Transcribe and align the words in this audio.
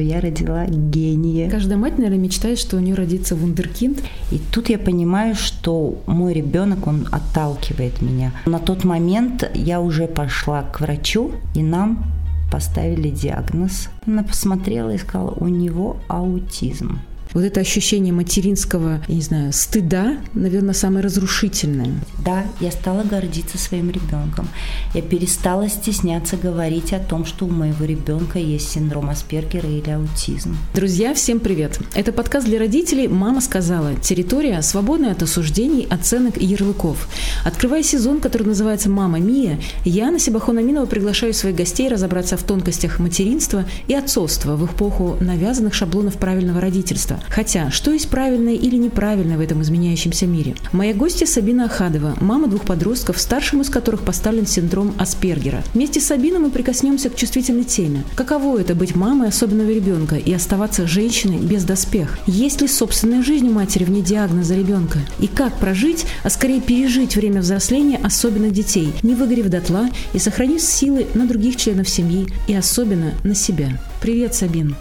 Я 0.00 0.20
родила 0.20 0.64
гения. 0.64 1.50
Каждая 1.50 1.76
мать, 1.76 1.98
наверное, 1.98 2.20
мечтает, 2.20 2.60
что 2.60 2.76
у 2.76 2.78
нее 2.78 2.94
родится 2.94 3.34
вундеркинд. 3.34 4.00
И 4.30 4.38
тут 4.52 4.68
я 4.68 4.78
понимаю, 4.78 5.34
что 5.34 6.00
мой 6.06 6.34
ребенок, 6.34 6.86
он 6.86 7.08
отталкивает 7.10 8.00
меня. 8.00 8.32
На 8.46 8.60
тот 8.60 8.84
момент 8.84 9.50
я 9.54 9.80
уже 9.80 10.06
пошла 10.06 10.62
к 10.62 10.78
врачу, 10.78 11.32
и 11.52 11.64
нам 11.64 12.04
поставили 12.52 13.10
диагноз. 13.10 13.88
Она 14.06 14.22
посмотрела 14.22 14.90
и 14.90 14.98
сказала, 14.98 15.32
у 15.32 15.48
него 15.48 15.96
аутизм. 16.06 17.00
Вот 17.34 17.44
это 17.44 17.60
ощущение 17.60 18.12
материнского, 18.12 19.02
я 19.06 19.14
не 19.14 19.20
знаю, 19.20 19.52
стыда, 19.52 20.16
наверное, 20.34 20.74
самое 20.74 21.04
разрушительное. 21.04 21.94
Да, 22.24 22.44
я 22.60 22.70
стала 22.70 23.02
гордиться 23.02 23.58
своим 23.58 23.90
ребенком. 23.90 24.48
Я 24.94 25.02
перестала 25.02 25.68
стесняться 25.68 26.36
говорить 26.36 26.92
о 26.92 26.98
том, 26.98 27.26
что 27.26 27.44
у 27.44 27.50
моего 27.50 27.84
ребенка 27.84 28.38
есть 28.38 28.70
синдром 28.70 29.10
Аспергера 29.10 29.68
или 29.68 29.90
аутизм. 29.90 30.56
Друзья, 30.74 31.14
всем 31.14 31.40
привет! 31.40 31.78
Это 31.94 32.12
подкаст 32.12 32.46
для 32.46 32.58
родителей 32.58 33.08
«Мама 33.08 33.40
сказала». 33.40 33.94
Территория, 33.96 34.62
свободная 34.62 35.12
от 35.12 35.22
осуждений, 35.22 35.86
оценок 35.90 36.40
и 36.40 36.46
ярлыков. 36.46 37.08
Открывая 37.44 37.82
сезон, 37.82 38.20
который 38.20 38.46
называется 38.46 38.88
«Мама 38.88 39.18
Мия», 39.18 39.60
я, 39.84 40.10
Насибахон 40.10 40.58
Аминова, 40.58 40.86
приглашаю 40.86 41.34
своих 41.34 41.56
гостей 41.56 41.88
разобраться 41.88 42.36
в 42.36 42.42
тонкостях 42.42 42.98
материнства 42.98 43.64
и 43.86 43.94
отцовства 43.94 44.56
в 44.56 44.66
эпоху 44.66 45.16
навязанных 45.20 45.74
шаблонов 45.74 46.16
правильного 46.16 46.60
родительства. 46.60 47.17
Хотя, 47.28 47.70
что 47.70 47.92
есть 47.92 48.08
правильное 48.08 48.54
или 48.54 48.76
неправильное 48.76 49.36
в 49.36 49.40
этом 49.40 49.62
изменяющемся 49.62 50.26
мире? 50.26 50.54
Моя 50.72 50.94
гостья 50.94 51.26
Сабина 51.26 51.66
Ахадова, 51.66 52.16
мама 52.20 52.48
двух 52.48 52.64
подростков, 52.64 53.20
старшим 53.20 53.60
из 53.60 53.70
которых 53.70 54.02
поставлен 54.02 54.46
синдром 54.46 54.94
Аспергера. 54.98 55.62
Вместе 55.74 56.00
с 56.00 56.06
Сабиной 56.06 56.38
мы 56.38 56.50
прикоснемся 56.50 57.10
к 57.10 57.16
чувствительной 57.16 57.64
теме. 57.64 58.04
Каково 58.14 58.60
это 58.60 58.74
быть 58.74 58.96
мамой 58.96 59.28
особенного 59.28 59.70
ребенка 59.70 60.16
и 60.16 60.32
оставаться 60.32 60.86
женщиной 60.86 61.38
без 61.38 61.64
доспех? 61.64 62.18
Есть 62.26 62.60
ли 62.60 62.68
собственная 62.68 63.22
жизнь 63.22 63.48
у 63.48 63.52
матери 63.52 63.84
вне 63.84 64.00
диагноза 64.00 64.54
ребенка? 64.54 64.98
И 65.18 65.26
как 65.26 65.56
прожить, 65.58 66.06
а 66.22 66.30
скорее 66.30 66.60
пережить 66.60 67.16
время 67.16 67.40
взросления 67.40 67.98
особенных 68.02 68.52
детей, 68.52 68.92
не 69.02 69.14
выгорев 69.14 69.48
дотла 69.48 69.88
и 70.12 70.18
сохранив 70.18 70.60
силы 70.60 71.06
на 71.14 71.26
других 71.26 71.56
членов 71.56 71.88
семьи 71.88 72.26
и 72.46 72.54
особенно 72.54 73.14
на 73.24 73.34
себя? 73.34 73.78
Привет, 74.00 74.34
Сабин! 74.34 74.76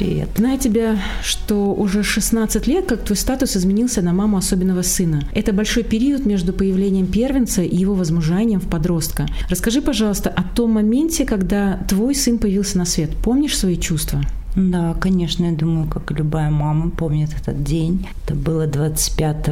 Привет. 0.00 0.30
Знаю 0.34 0.58
тебя, 0.58 0.98
что 1.22 1.74
уже 1.74 2.02
16 2.02 2.66
лет, 2.66 2.86
как 2.86 3.04
твой 3.04 3.18
статус 3.18 3.54
изменился 3.54 4.00
на 4.00 4.14
маму 4.14 4.38
особенного 4.38 4.80
сына. 4.80 5.20
Это 5.34 5.52
большой 5.52 5.82
период 5.82 6.24
между 6.24 6.54
появлением 6.54 7.06
первенца 7.06 7.60
и 7.60 7.76
его 7.76 7.92
возмужанием 7.92 8.60
в 8.60 8.66
подростка. 8.66 9.26
Расскажи, 9.50 9.82
пожалуйста, 9.82 10.30
о 10.30 10.42
том 10.42 10.70
моменте, 10.70 11.26
когда 11.26 11.84
твой 11.86 12.14
сын 12.14 12.38
появился 12.38 12.78
на 12.78 12.86
свет. 12.86 13.10
Помнишь 13.22 13.58
свои 13.58 13.76
чувства? 13.76 14.22
Да, 14.56 14.94
конечно, 14.94 15.44
я 15.44 15.52
думаю, 15.52 15.86
как 15.88 16.10
и 16.10 16.14
любая 16.14 16.50
мама 16.50 16.90
помнит 16.90 17.30
этот 17.38 17.62
день. 17.62 18.06
Это 18.24 18.34
было 18.34 18.66
25 18.66 19.48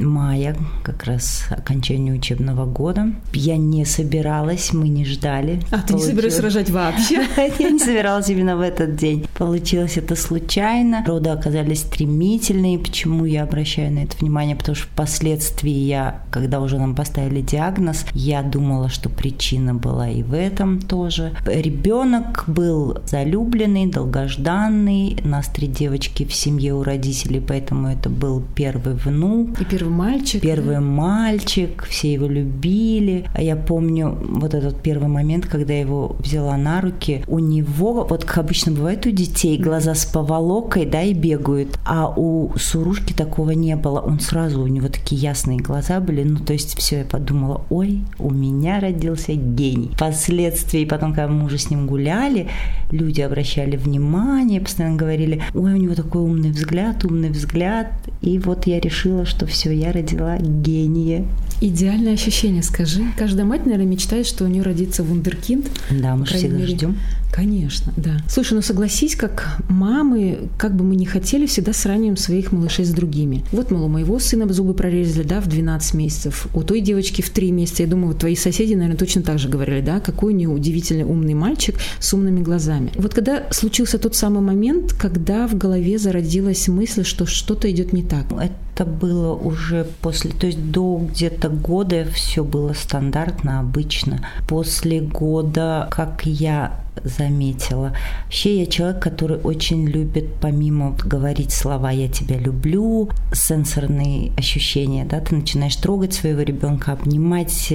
мая, 0.00 0.56
как 0.82 1.04
раз 1.04 1.44
окончание 1.50 2.14
учебного 2.14 2.64
года. 2.64 3.12
Я 3.32 3.56
не 3.56 3.84
собиралась, 3.84 4.72
мы 4.72 4.88
не 4.88 5.04
ждали. 5.04 5.60
А, 5.70 5.78
ты 5.80 5.94
не 5.94 6.02
собиралась 6.02 6.40
рожать 6.40 6.70
вообще? 6.70 7.26
Я 7.58 7.70
не 7.70 7.78
собиралась 7.78 8.28
именно 8.28 8.56
в 8.56 8.60
этот 8.60 8.96
день. 8.96 9.26
Получилось 9.36 9.96
это 9.96 10.16
случайно. 10.16 11.04
Роды 11.06 11.30
оказались 11.30 11.80
стремительные. 11.80 12.78
Почему 12.78 13.24
я 13.24 13.42
обращаю 13.42 13.92
на 13.92 14.00
это 14.00 14.16
внимание? 14.18 14.56
Потому 14.56 14.76
что 14.76 14.86
впоследствии 14.86 15.70
я, 15.70 16.22
когда 16.30 16.60
уже 16.60 16.78
нам 16.78 16.94
поставили 16.94 17.40
диагноз, 17.40 18.04
я 18.12 18.42
думала, 18.42 18.88
что 18.88 19.08
причина 19.08 19.74
была 19.74 20.08
и 20.08 20.22
в 20.22 20.34
этом 20.34 20.80
тоже. 20.80 21.32
Ребенок 21.46 22.44
был 22.46 22.98
залюбленный, 23.06 23.86
долгожданный 23.86 24.37
долгожданный. 24.38 25.16
Нас 25.24 25.46
три 25.48 25.66
девочки 25.66 26.24
в 26.24 26.34
семье 26.34 26.74
у 26.74 26.82
родителей, 26.82 27.40
поэтому 27.40 27.88
это 27.88 28.08
был 28.08 28.42
первый 28.54 28.94
внук. 28.94 29.60
И 29.60 29.64
первый 29.64 29.90
мальчик. 29.90 30.42
Первый 30.42 30.76
да? 30.76 30.80
мальчик, 30.80 31.84
все 31.84 32.12
его 32.12 32.26
любили. 32.26 33.26
А 33.34 33.42
я 33.42 33.56
помню 33.56 34.16
вот 34.20 34.54
этот 34.54 34.80
первый 34.80 35.08
момент, 35.08 35.46
когда 35.46 35.74
я 35.74 35.80
его 35.80 36.16
взяла 36.18 36.56
на 36.56 36.80
руки. 36.80 37.24
У 37.26 37.38
него, 37.38 38.06
вот 38.08 38.24
как 38.24 38.38
обычно 38.38 38.72
бывает 38.72 39.06
у 39.06 39.10
детей, 39.10 39.58
глаза 39.58 39.94
с 39.94 40.06
поволокой, 40.06 40.86
да, 40.86 41.02
и 41.02 41.14
бегают. 41.14 41.78
А 41.84 42.08
у 42.08 42.52
Сурушки 42.56 43.12
такого 43.12 43.50
не 43.52 43.76
было. 43.76 44.00
Он 44.00 44.20
сразу, 44.20 44.62
у 44.62 44.66
него 44.66 44.88
такие 44.88 45.20
ясные 45.20 45.58
глаза 45.58 46.00
были. 46.00 46.22
Ну, 46.22 46.38
то 46.38 46.52
есть 46.52 46.78
все, 46.78 46.98
я 46.98 47.04
подумала, 47.04 47.62
ой, 47.70 48.02
у 48.18 48.30
меня 48.30 48.80
родился 48.80 49.34
гений. 49.34 49.90
Впоследствии, 49.94 50.84
потом, 50.84 51.12
когда 51.12 51.28
мы 51.28 51.44
уже 51.44 51.58
с 51.58 51.70
ним 51.70 51.86
гуляли, 51.86 52.48
люди 52.90 53.20
обращали 53.20 53.76
внимание, 53.76 54.27
внимание, 54.28 54.60
постоянно 54.60 54.96
говорили, 54.96 55.42
ой, 55.54 55.72
у 55.72 55.76
него 55.76 55.94
такой 55.94 56.22
умный 56.22 56.50
взгляд, 56.50 57.04
умный 57.04 57.30
взгляд. 57.30 57.92
И 58.20 58.38
вот 58.38 58.66
я 58.66 58.78
решила, 58.78 59.24
что 59.24 59.46
все, 59.46 59.72
я 59.72 59.92
родила 59.92 60.36
гения. 60.38 61.26
Идеальное 61.60 62.14
ощущение, 62.14 62.62
скажи. 62.62 63.02
Каждая 63.16 63.44
мать, 63.44 63.64
наверное, 63.66 63.86
мечтает, 63.86 64.26
что 64.26 64.44
у 64.44 64.48
нее 64.48 64.62
родится 64.62 65.02
вундеркинд. 65.02 65.66
Да, 65.90 66.14
мы 66.14 66.26
же 66.26 66.34
всегда 66.36 66.56
мере. 66.56 66.68
ждем. 66.68 66.96
Конечно, 67.32 67.92
да. 67.96 68.16
Слушай, 68.28 68.54
ну 68.54 68.62
согласись, 68.62 69.14
как 69.14 69.58
мамы, 69.68 70.48
как 70.56 70.74
бы 70.74 70.84
мы 70.84 70.96
ни 70.96 71.04
хотели, 71.04 71.46
всегда 71.46 71.72
сравниваем 71.72 72.16
своих 72.16 72.52
малышей 72.52 72.84
с 72.84 72.90
другими. 72.90 73.44
Вот, 73.52 73.70
мол, 73.70 73.84
у 73.84 73.88
моего 73.88 74.18
сына 74.18 74.50
зубы 74.52 74.72
прорезали, 74.72 75.24
да, 75.24 75.40
в 75.40 75.46
12 75.46 75.94
месяцев, 75.94 76.46
у 76.54 76.62
той 76.62 76.80
девочки 76.80 77.20
в 77.22 77.30
3 77.30 77.52
месяца. 77.52 77.82
Я 77.82 77.88
думаю, 77.88 78.08
вот 78.08 78.18
твои 78.18 78.34
соседи, 78.34 78.74
наверное, 78.74 78.96
точно 78.96 79.22
так 79.22 79.38
же 79.38 79.48
говорили, 79.48 79.82
да, 79.82 80.00
какой 80.00 80.32
у 80.32 80.36
нее 80.36 80.48
удивительный 80.48 81.04
умный 81.04 81.34
мальчик 81.34 81.76
с 82.00 82.14
умными 82.14 82.40
глазами. 82.40 82.92
Вот 82.94 83.14
когда 83.14 83.44
случился 83.50 83.98
тот 83.98 84.16
самый 84.16 84.40
момент, 84.40 84.94
когда 84.94 85.46
в 85.46 85.56
голове 85.56 85.98
зародилась 85.98 86.66
мысль, 86.68 87.04
что 87.04 87.26
что-то 87.26 87.70
идет 87.70 87.92
не 87.92 88.02
так? 88.02 88.26
Это 88.32 88.84
было 88.84 89.34
уже 89.34 89.86
после, 90.00 90.30
то 90.30 90.46
есть 90.46 90.70
до 90.70 90.98
где-то 91.10 91.47
года 91.48 92.04
все 92.12 92.44
было 92.44 92.72
стандартно, 92.72 93.60
обычно. 93.60 94.26
После 94.46 95.00
года, 95.00 95.88
как 95.90 96.26
я 96.26 96.80
заметила. 97.04 97.92
Вообще 98.24 98.60
я 98.60 98.66
человек, 98.66 99.02
который 99.02 99.38
очень 99.38 99.86
любит 99.86 100.34
помимо 100.40 100.96
говорить 101.04 101.52
слова 101.52 101.90
«я 101.90 102.08
тебя 102.08 102.38
люблю», 102.38 103.10
сенсорные 103.32 104.32
ощущения, 104.36 105.04
да, 105.04 105.20
ты 105.20 105.34
начинаешь 105.34 105.76
трогать 105.76 106.14
своего 106.14 106.42
ребенка, 106.42 106.92
обнимать, 106.92 107.72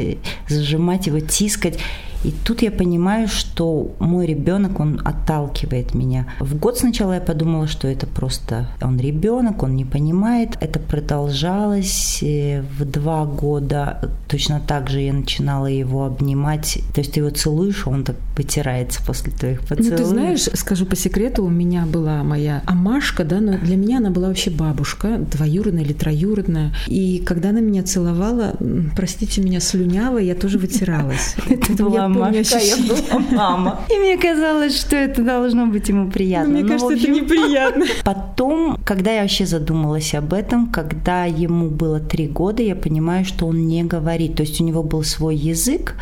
зажимать 0.47 1.07
его, 1.07 1.19
тискать. 1.19 1.79
И 2.23 2.31
тут 2.31 2.61
я 2.61 2.71
понимаю, 2.71 3.27
что 3.27 3.91
мой 3.99 4.25
ребенок, 4.25 4.79
он 4.79 5.01
отталкивает 5.03 5.93
меня. 5.93 6.27
В 6.39 6.55
год 6.57 6.77
сначала 6.77 7.13
я 7.13 7.21
подумала, 7.21 7.67
что 7.67 7.87
это 7.87 8.07
просто 8.07 8.69
он 8.81 8.97
ребенок, 8.97 9.63
он 9.63 9.75
не 9.75 9.83
понимает. 9.83 10.57
Это 10.61 10.79
продолжалось 10.79 12.23
э, 12.23 12.61
в 12.61 12.85
два 12.85 13.25
года. 13.25 14.09
Точно 14.29 14.61
так 14.65 14.89
же 14.89 15.01
я 15.01 15.13
начинала 15.13 15.65
его 15.65 16.05
обнимать. 16.05 16.79
То 16.93 17.01
есть 17.01 17.13
ты 17.13 17.19
его 17.19 17.29
целуешь, 17.29 17.83
а 17.85 17.89
он 17.89 18.03
так 18.03 18.15
потирается 18.35 19.03
после 19.13 19.31
твоих 19.31 19.61
поцелуев. 19.61 19.91
Ну, 19.91 19.97
ты 19.97 20.05
знаешь, 20.05 20.41
скажу 20.53 20.85
по 20.85 20.95
секрету, 20.95 21.43
у 21.43 21.49
меня 21.49 21.85
была 21.85 22.23
моя 22.23 22.63
Амашка, 22.65 23.23
да, 23.23 23.39
но 23.39 23.57
для 23.59 23.75
меня 23.75 23.97
она 23.97 24.09
была 24.09 24.27
вообще 24.27 24.49
бабушка, 24.49 25.19
двоюродная 25.19 25.83
или 25.83 25.93
троюродная. 25.93 26.73
И 26.87 27.19
когда 27.19 27.49
она 27.49 27.59
меня 27.59 27.83
целовала, 27.83 28.55
простите 28.95 29.41
меня, 29.41 29.59
слюнява, 29.59 30.17
я 30.17 30.33
тоже 30.33 30.57
вытиралась. 30.57 31.35
Это 31.49 31.83
была 31.83 32.07
Машка, 32.07 32.57
я 32.57 32.77
была 32.77 33.19
мама. 33.31 33.81
И 33.93 33.97
мне 33.99 34.17
казалось, 34.17 34.79
что 34.79 34.95
это 34.95 35.23
должно 35.23 35.67
быть 35.67 35.89
ему 35.89 36.09
приятно. 36.09 36.53
Мне 36.53 36.63
кажется, 36.63 36.93
это 36.93 37.11
неприятно. 37.11 37.85
Потом, 38.03 38.77
когда 38.83 39.11
я 39.11 39.21
вообще 39.21 39.45
задумалась 39.45 40.15
об 40.15 40.33
этом, 40.33 40.67
когда 40.67 41.25
ему 41.25 41.69
было 41.69 41.99
три 41.99 42.27
года, 42.27 42.63
я 42.63 42.75
понимаю, 42.75 43.25
что 43.25 43.45
он 43.47 43.67
не 43.67 43.83
говорит. 43.83 44.35
То 44.35 44.43
есть 44.43 44.59
у 44.61 44.63
него 44.63 44.83
был 44.83 45.03
свой 45.03 45.35
язык, 45.35 45.95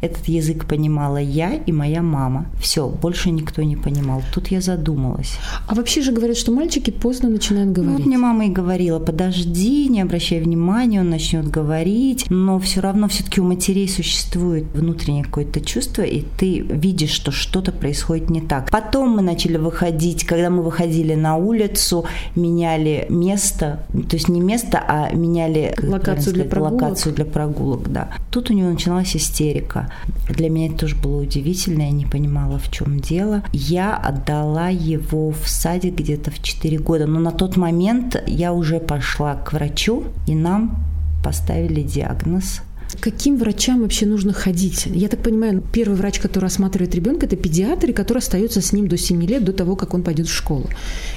этот 0.00 0.26
язык 0.28 0.66
понимала 0.66 1.18
я 1.18 1.54
и 1.54 1.72
моя 1.72 2.02
мама. 2.02 2.45
Все, 2.60 2.88
больше 2.88 3.30
никто 3.30 3.62
не 3.62 3.76
понимал. 3.76 4.22
Тут 4.32 4.48
я 4.48 4.60
задумалась. 4.60 5.36
А 5.66 5.74
вообще 5.74 6.02
же 6.02 6.12
говорят, 6.12 6.36
что 6.36 6.52
мальчики 6.52 6.90
поздно 6.90 7.28
начинают 7.28 7.72
говорить. 7.72 7.92
Ну, 7.92 7.98
вот 7.98 8.06
мне 8.06 8.18
мама 8.18 8.46
и 8.46 8.50
говорила, 8.50 8.98
подожди, 8.98 9.88
не 9.88 10.00
обращай 10.00 10.40
внимания, 10.40 11.00
он 11.00 11.10
начнет 11.10 11.48
говорить. 11.48 12.26
Но 12.30 12.58
все 12.58 12.80
равно 12.80 13.08
все-таки 13.08 13.40
у 13.40 13.44
матерей 13.44 13.88
существует 13.88 14.64
внутреннее 14.74 15.24
какое-то 15.24 15.60
чувство, 15.60 16.02
и 16.02 16.22
ты 16.38 16.60
видишь, 16.60 17.10
что 17.10 17.30
что-то 17.30 17.72
происходит 17.72 18.30
не 18.30 18.40
так. 18.40 18.70
Потом 18.70 19.16
мы 19.16 19.22
начали 19.22 19.56
выходить, 19.56 20.24
когда 20.24 20.50
мы 20.50 20.62
выходили 20.62 21.14
на 21.14 21.36
улицу, 21.36 22.04
меняли 22.34 23.06
место, 23.08 23.86
то 24.08 24.16
есть 24.16 24.28
не 24.28 24.40
место, 24.40 24.82
а 24.86 25.10
меняли 25.12 25.74
локацию 25.82 26.34
для 26.34 26.44
прогулок. 26.44 26.82
Локацию 26.82 27.14
для 27.14 27.24
прогулок, 27.24 27.92
да. 27.92 28.08
Тут 28.30 28.50
у 28.50 28.54
него 28.54 28.70
началась 28.70 29.16
истерика. 29.16 29.92
Для 30.28 30.50
меня 30.50 30.66
это 30.68 30.78
тоже 30.78 30.96
было 30.96 31.22
удивительно, 31.22 31.82
я 31.82 31.90
не 31.90 32.04
понимала, 32.04 32.35
в 32.58 32.70
чем 32.70 33.00
дело. 33.00 33.42
Я 33.52 33.96
отдала 33.96 34.68
его 34.68 35.30
в 35.30 35.48
садик 35.48 35.94
где-то 35.94 36.30
в 36.30 36.42
4 36.42 36.78
года, 36.78 37.06
но 37.06 37.20
на 37.20 37.32
тот 37.32 37.56
момент 37.56 38.22
я 38.26 38.52
уже 38.52 38.80
пошла 38.80 39.34
к 39.34 39.52
врачу, 39.52 40.04
и 40.26 40.34
нам 40.34 40.78
поставили 41.24 41.82
диагноз 41.82 42.62
Каким 43.00 43.36
врачам 43.36 43.82
вообще 43.82 44.06
нужно 44.06 44.32
ходить? 44.32 44.86
Я 44.86 45.08
так 45.08 45.22
понимаю, 45.22 45.62
первый 45.72 45.96
врач, 45.96 46.20
который 46.20 46.46
осматривает 46.46 46.94
ребенка, 46.94 47.26
это 47.26 47.36
педиатр, 47.36 47.92
который 47.92 48.18
остается 48.18 48.60
с 48.60 48.72
ним 48.72 48.88
до 48.88 48.96
7 48.96 49.22
лет, 49.24 49.44
до 49.44 49.52
того, 49.52 49.76
как 49.76 49.94
он 49.94 50.02
пойдет 50.02 50.26
в 50.28 50.32
школу. 50.32 50.66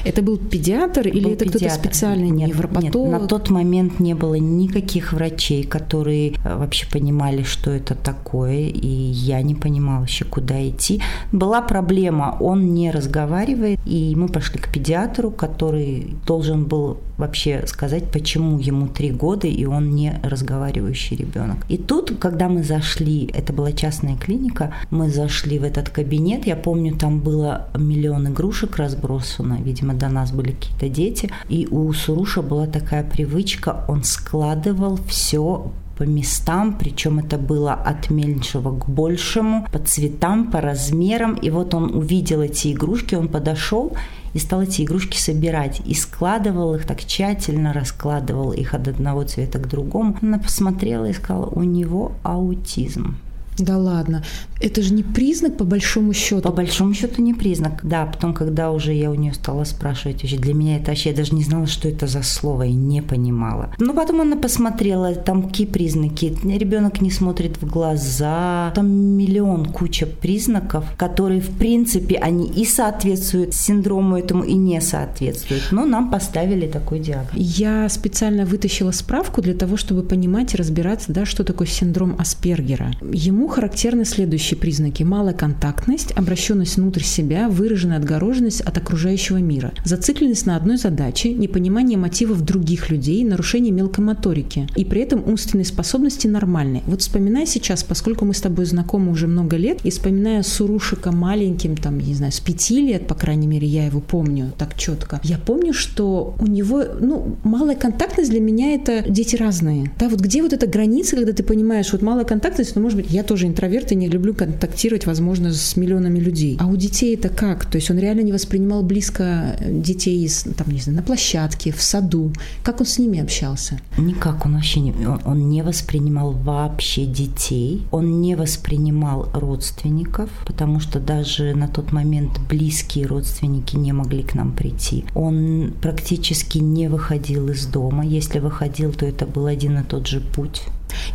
Это 0.03 0.21
был 0.21 0.37
педиатр 0.37 1.01
это 1.01 1.09
или 1.09 1.23
был 1.25 1.31
это 1.31 1.45
кто-то 1.45 1.69
специальный 1.69 2.29
нет, 2.29 2.49
невропатолог? 2.49 3.11
Нет, 3.11 3.21
на 3.21 3.27
тот 3.27 3.49
момент 3.49 3.99
не 3.99 4.13
было 4.13 4.35
никаких 4.35 5.13
врачей, 5.13 5.63
которые 5.63 6.33
э, 6.43 6.57
вообще 6.57 6.87
понимали, 6.89 7.43
что 7.43 7.71
это 7.71 7.95
такое, 7.95 8.67
и 8.67 8.87
я 8.87 9.41
не 9.41 9.55
понимала 9.55 10.01
вообще, 10.01 10.25
куда 10.25 10.67
идти. 10.67 11.01
Была 11.31 11.61
проблема, 11.61 12.37
он 12.39 12.73
не 12.73 12.91
разговаривает, 12.91 13.79
и 13.85 14.15
мы 14.15 14.27
пошли 14.27 14.59
к 14.59 14.71
педиатру, 14.71 15.31
который 15.31 16.15
должен 16.25 16.65
был 16.65 16.97
вообще 17.19 17.65
сказать, 17.67 18.11
почему 18.11 18.57
ему 18.59 18.87
три 18.87 19.11
года, 19.11 19.45
и 19.45 19.65
он 19.65 19.91
не 19.93 20.19
разговаривающий 20.23 21.17
ребенок. 21.17 21.57
И 21.67 21.77
тут, 21.77 22.17
когда 22.17 22.47
мы 22.47 22.63
зашли, 22.63 23.29
это 23.33 23.53
была 23.53 23.73
частная 23.73 24.15
клиника, 24.15 24.73
мы 24.89 25.09
зашли 25.09 25.59
в 25.59 25.63
этот 25.63 25.89
кабинет, 25.89 26.47
я 26.47 26.55
помню, 26.55 26.95
там 26.95 27.19
было 27.19 27.67
миллион 27.77 28.29
игрушек 28.29 28.77
разбросано, 28.77 29.59
видимо, 29.61 29.93
до 29.93 30.07
нас 30.07 30.31
были 30.31 30.51
какие-то 30.51 30.89
дети, 30.89 31.29
и 31.49 31.67
у 31.69 31.91
Суруша 31.93 32.41
была 32.41 32.65
такая 32.65 33.03
привычка, 33.03 33.83
он 33.87 34.03
складывал 34.03 34.97
все 35.07 35.71
по 35.99 36.03
местам, 36.03 36.77
причем 36.79 37.19
это 37.19 37.37
было 37.37 37.73
от 37.73 38.09
меньшего 38.09 38.71
к 38.71 38.87
большему, 38.87 39.67
по 39.69 39.79
цветам, 39.79 40.49
по 40.49 40.61
размерам. 40.61 41.33
И 41.33 41.49
вот 41.49 41.73
он 41.73 41.93
увидел 41.93 42.41
эти 42.41 42.71
игрушки, 42.71 43.15
он 43.15 43.27
подошел 43.27 43.91
и 44.33 44.39
стал 44.39 44.61
эти 44.61 44.83
игрушки 44.83 45.17
собирать. 45.17 45.81
И 45.85 45.93
складывал 45.93 46.73
их 46.75 46.85
так 46.85 47.03
тщательно, 47.03 47.73
раскладывал 47.73 48.53
их 48.53 48.73
от 48.73 48.87
одного 48.87 49.23
цвета 49.23 49.59
к 49.59 49.67
другому. 49.67 50.17
Она 50.21 50.39
посмотрела 50.39 51.05
и 51.05 51.13
сказала, 51.13 51.47
у 51.47 51.63
него 51.63 52.13
аутизм. 52.23 53.17
Да 53.59 53.77
ладно. 53.77 54.23
Это 54.61 54.81
же 54.81 54.93
не 54.93 55.03
признак 55.03 55.57
по 55.57 55.63
большому 55.63 56.13
счету. 56.13 56.41
По 56.41 56.51
большому 56.51 56.93
счету 56.93 57.21
не 57.21 57.33
признак. 57.33 57.79
Да, 57.83 58.05
потом, 58.05 58.33
когда 58.33 58.71
уже 58.71 58.93
я 58.93 59.11
у 59.11 59.15
нее 59.15 59.33
стала 59.33 59.63
спрашивать, 59.63 60.21
вообще 60.21 60.37
для 60.37 60.53
меня 60.53 60.77
это 60.77 60.91
вообще, 60.91 61.09
я 61.09 61.15
даже 61.15 61.35
не 61.35 61.43
знала, 61.43 61.67
что 61.67 61.87
это 61.87 62.07
за 62.07 62.23
слово, 62.23 62.63
и 62.63 62.73
не 62.73 63.01
понимала. 63.01 63.73
Но 63.79 63.93
потом 63.93 64.21
она 64.21 64.35
посмотрела, 64.35 65.13
там 65.15 65.43
какие 65.43 65.67
признаки. 65.67 66.35
Ребенок 66.43 67.01
не 67.01 67.11
смотрит 67.11 67.61
в 67.61 67.65
глаза. 67.65 68.71
Там 68.75 68.89
миллион 68.89 69.65
куча 69.65 70.05
признаков, 70.05 70.85
которые, 70.97 71.41
в 71.41 71.57
принципе, 71.57 72.15
они 72.15 72.47
и 72.47 72.65
соответствуют 72.65 73.53
синдрому 73.53 74.17
этому, 74.17 74.43
и 74.43 74.53
не 74.53 74.79
соответствуют. 74.81 75.69
Но 75.71 75.85
нам 75.85 76.11
поставили 76.11 76.67
такой 76.67 76.99
диагноз. 76.99 77.31
Я 77.33 77.89
специально 77.89 78.45
вытащила 78.45 78.91
справку 78.91 79.41
для 79.41 79.53
того, 79.53 79.77
чтобы 79.77 80.03
понимать 80.03 80.53
и 80.53 80.57
разбираться, 80.57 81.11
да, 81.11 81.25
что 81.25 81.43
такое 81.43 81.67
синдром 81.67 82.15
Аспергера. 82.17 82.91
Ему 83.11 83.47
характерны 83.49 84.05
следующие 84.05 84.57
признаки. 84.57 85.03
Малая 85.03 85.33
контактность, 85.33 86.11
обращенность 86.15 86.77
внутрь 86.77 87.03
себя, 87.03 87.49
выраженная 87.49 87.97
отгороженность 87.97 88.61
от 88.61 88.77
окружающего 88.77 89.37
мира, 89.37 89.73
зацикленность 89.83 90.45
на 90.45 90.55
одной 90.55 90.77
задаче, 90.77 91.33
непонимание 91.33 91.97
мотивов 91.97 92.41
других 92.41 92.89
людей, 92.89 93.23
нарушение 93.23 93.71
мелкой 93.71 94.03
моторики. 94.05 94.67
И 94.75 94.85
при 94.85 95.01
этом 95.01 95.23
умственные 95.27 95.65
способности 95.65 96.27
нормальные. 96.27 96.83
Вот 96.85 97.01
вспоминай 97.01 97.45
сейчас, 97.45 97.83
поскольку 97.83 98.25
мы 98.25 98.33
с 98.33 98.41
тобой 98.41 98.65
знакомы 98.65 99.11
уже 99.11 99.27
много 99.27 99.57
лет, 99.57 99.79
и 99.83 99.89
вспоминая 99.89 100.43
Сурушика 100.43 101.11
маленьким, 101.11 101.75
там, 101.75 101.99
не 101.99 102.13
знаю, 102.13 102.31
с 102.31 102.39
пяти 102.39 102.81
лет, 102.81 103.07
по 103.07 103.15
крайней 103.15 103.47
мере, 103.47 103.67
я 103.67 103.85
его 103.85 103.99
помню 103.99 104.51
так 104.57 104.77
четко, 104.77 105.19
я 105.23 105.37
помню, 105.37 105.73
что 105.73 106.35
у 106.39 106.47
него, 106.47 106.83
ну, 106.99 107.37
малая 107.43 107.75
контактность 107.75 108.29
для 108.29 108.39
меня 108.39 108.73
это 108.75 109.03
дети 109.07 109.35
разные. 109.35 109.91
Да, 109.99 110.09
вот 110.09 110.19
где 110.19 110.41
вот 110.41 110.53
эта 110.53 110.67
граница, 110.67 111.15
когда 111.15 111.33
ты 111.33 111.43
понимаешь, 111.43 111.91
вот 111.91 112.01
малая 112.01 112.25
контактность, 112.25 112.75
ну, 112.75 112.81
может 112.81 112.97
быть, 112.97 113.11
я 113.11 113.23
тоже 113.23 113.38
тоже 113.39 113.47
интроверт 113.47 113.91
и 113.93 113.95
не 113.95 114.09
люблю 114.09 114.33
контактировать, 114.33 115.05
возможно, 115.05 115.53
с 115.53 115.77
миллионами 115.77 116.19
людей. 116.19 116.57
А 116.59 116.67
у 116.67 116.75
детей 116.75 117.15
это 117.15 117.29
как? 117.29 117.65
То 117.65 117.77
есть 117.77 117.89
он 117.89 117.97
реально 117.97 118.21
не 118.21 118.33
воспринимал 118.33 118.83
близко 118.83 119.57
детей 119.61 120.25
из, 120.25 120.43
там, 120.57 120.69
не 120.71 120.81
знаю, 120.81 120.97
на 120.97 121.03
площадке, 121.03 121.71
в 121.71 121.81
саду. 121.81 122.33
Как 122.63 122.81
он 122.81 122.85
с 122.85 122.99
ними 122.99 123.21
общался? 123.21 123.79
Никак, 123.97 124.45
он 124.45 124.55
вообще 124.55 124.81
не, 124.81 124.91
он, 124.91 125.21
он 125.23 125.49
не 125.49 125.61
воспринимал 125.61 126.31
вообще 126.33 127.05
детей, 127.05 127.83
он 127.91 128.19
не 128.19 128.35
воспринимал 128.35 129.29
родственников, 129.33 130.29
потому 130.45 130.81
что 130.81 130.99
даже 130.99 131.53
на 131.55 131.69
тот 131.69 131.93
момент 131.93 132.39
близкие 132.49 133.05
родственники 133.05 133.77
не 133.77 133.93
могли 133.93 134.23
к 134.23 134.35
нам 134.35 134.51
прийти. 134.51 135.05
Он 135.15 135.73
практически 135.81 136.57
не 136.57 136.89
выходил 136.89 137.47
из 137.47 137.65
дома. 137.67 138.05
Если 138.05 138.39
выходил, 138.39 138.91
то 138.91 139.05
это 139.05 139.25
был 139.25 139.45
один 139.45 139.79
и 139.79 139.83
тот 139.83 140.07
же 140.07 140.19
путь. 140.19 140.63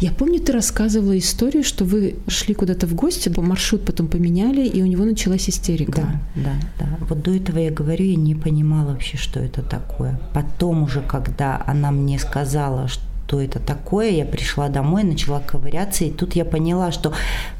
Я 0.00 0.12
помню, 0.12 0.40
ты 0.40 0.52
рассказывала 0.52 1.16
историю, 1.18 1.64
что 1.64 1.84
вы 1.84 2.16
шли 2.28 2.54
куда-то 2.54 2.86
в 2.86 2.94
гости, 2.94 3.30
маршрут 3.40 3.84
потом 3.84 4.08
поменяли, 4.08 4.66
и 4.66 4.82
у 4.82 4.86
него 4.86 5.04
началась 5.04 5.48
истерика. 5.48 6.20
Да, 6.34 6.42
да, 6.44 6.52
да. 6.78 6.98
Вот 7.08 7.22
до 7.22 7.34
этого 7.34 7.58
я 7.58 7.70
говорю, 7.70 8.04
я 8.04 8.16
не 8.16 8.34
понимала 8.34 8.92
вообще, 8.92 9.16
что 9.16 9.40
это 9.40 9.62
такое. 9.62 10.20
Потом 10.32 10.82
уже, 10.82 11.00
когда 11.00 11.62
она 11.66 11.90
мне 11.90 12.18
сказала, 12.18 12.88
что 12.88 13.40
это 13.40 13.58
такое. 13.58 14.10
Я 14.10 14.24
пришла 14.24 14.68
домой, 14.68 15.04
начала 15.04 15.40
ковыряться, 15.40 16.04
и 16.04 16.10
тут 16.10 16.36
я 16.36 16.44
поняла, 16.44 16.92
что 16.92 17.12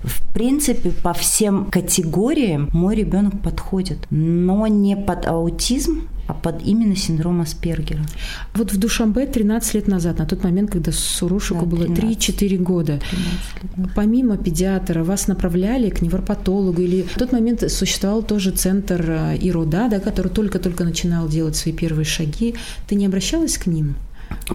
в 0.02 0.34
принципе 0.34 0.90
по 0.90 1.12
всем 1.12 1.66
категориям 1.66 2.68
мой 2.72 2.94
ребенок 2.94 3.40
подходит, 3.40 3.98
но 4.10 4.66
не 4.66 4.96
под 4.96 5.26
аутизм, 5.26 6.08
а 6.26 6.34
под 6.34 6.62
именно 6.66 6.96
синдром 6.96 7.40
Аспергера. 7.40 8.04
Вот 8.54 8.72
в 8.72 8.78
Душамбе 8.78 9.26
13 9.26 9.74
лет 9.74 9.88
назад, 9.88 10.18
на 10.18 10.26
тот 10.26 10.44
момент, 10.44 10.70
когда 10.70 10.92
Сурушику 10.92 11.66
да, 11.66 11.76
было 11.76 11.84
3-4 11.84 12.56
года, 12.58 13.00
помимо 13.94 14.36
педиатра, 14.36 15.04
вас 15.04 15.28
направляли 15.28 15.90
к 15.90 16.02
невропатологу 16.02 16.80
или 16.80 17.02
в 17.02 17.18
тот 17.18 17.32
момент 17.32 17.70
существовал 17.70 18.22
тоже 18.22 18.50
центр 18.50 19.04
э, 19.06 19.36
ИРОДА, 19.40 19.88
да, 19.90 20.00
который 20.00 20.28
только-только 20.28 20.84
начинал 20.84 21.28
делать 21.28 21.56
свои 21.56 21.74
первые 21.74 22.04
шаги. 22.04 22.54
Ты 22.86 22.94
не 22.94 23.06
обращалась 23.06 23.58
к 23.58 23.66
ним? 23.66 23.96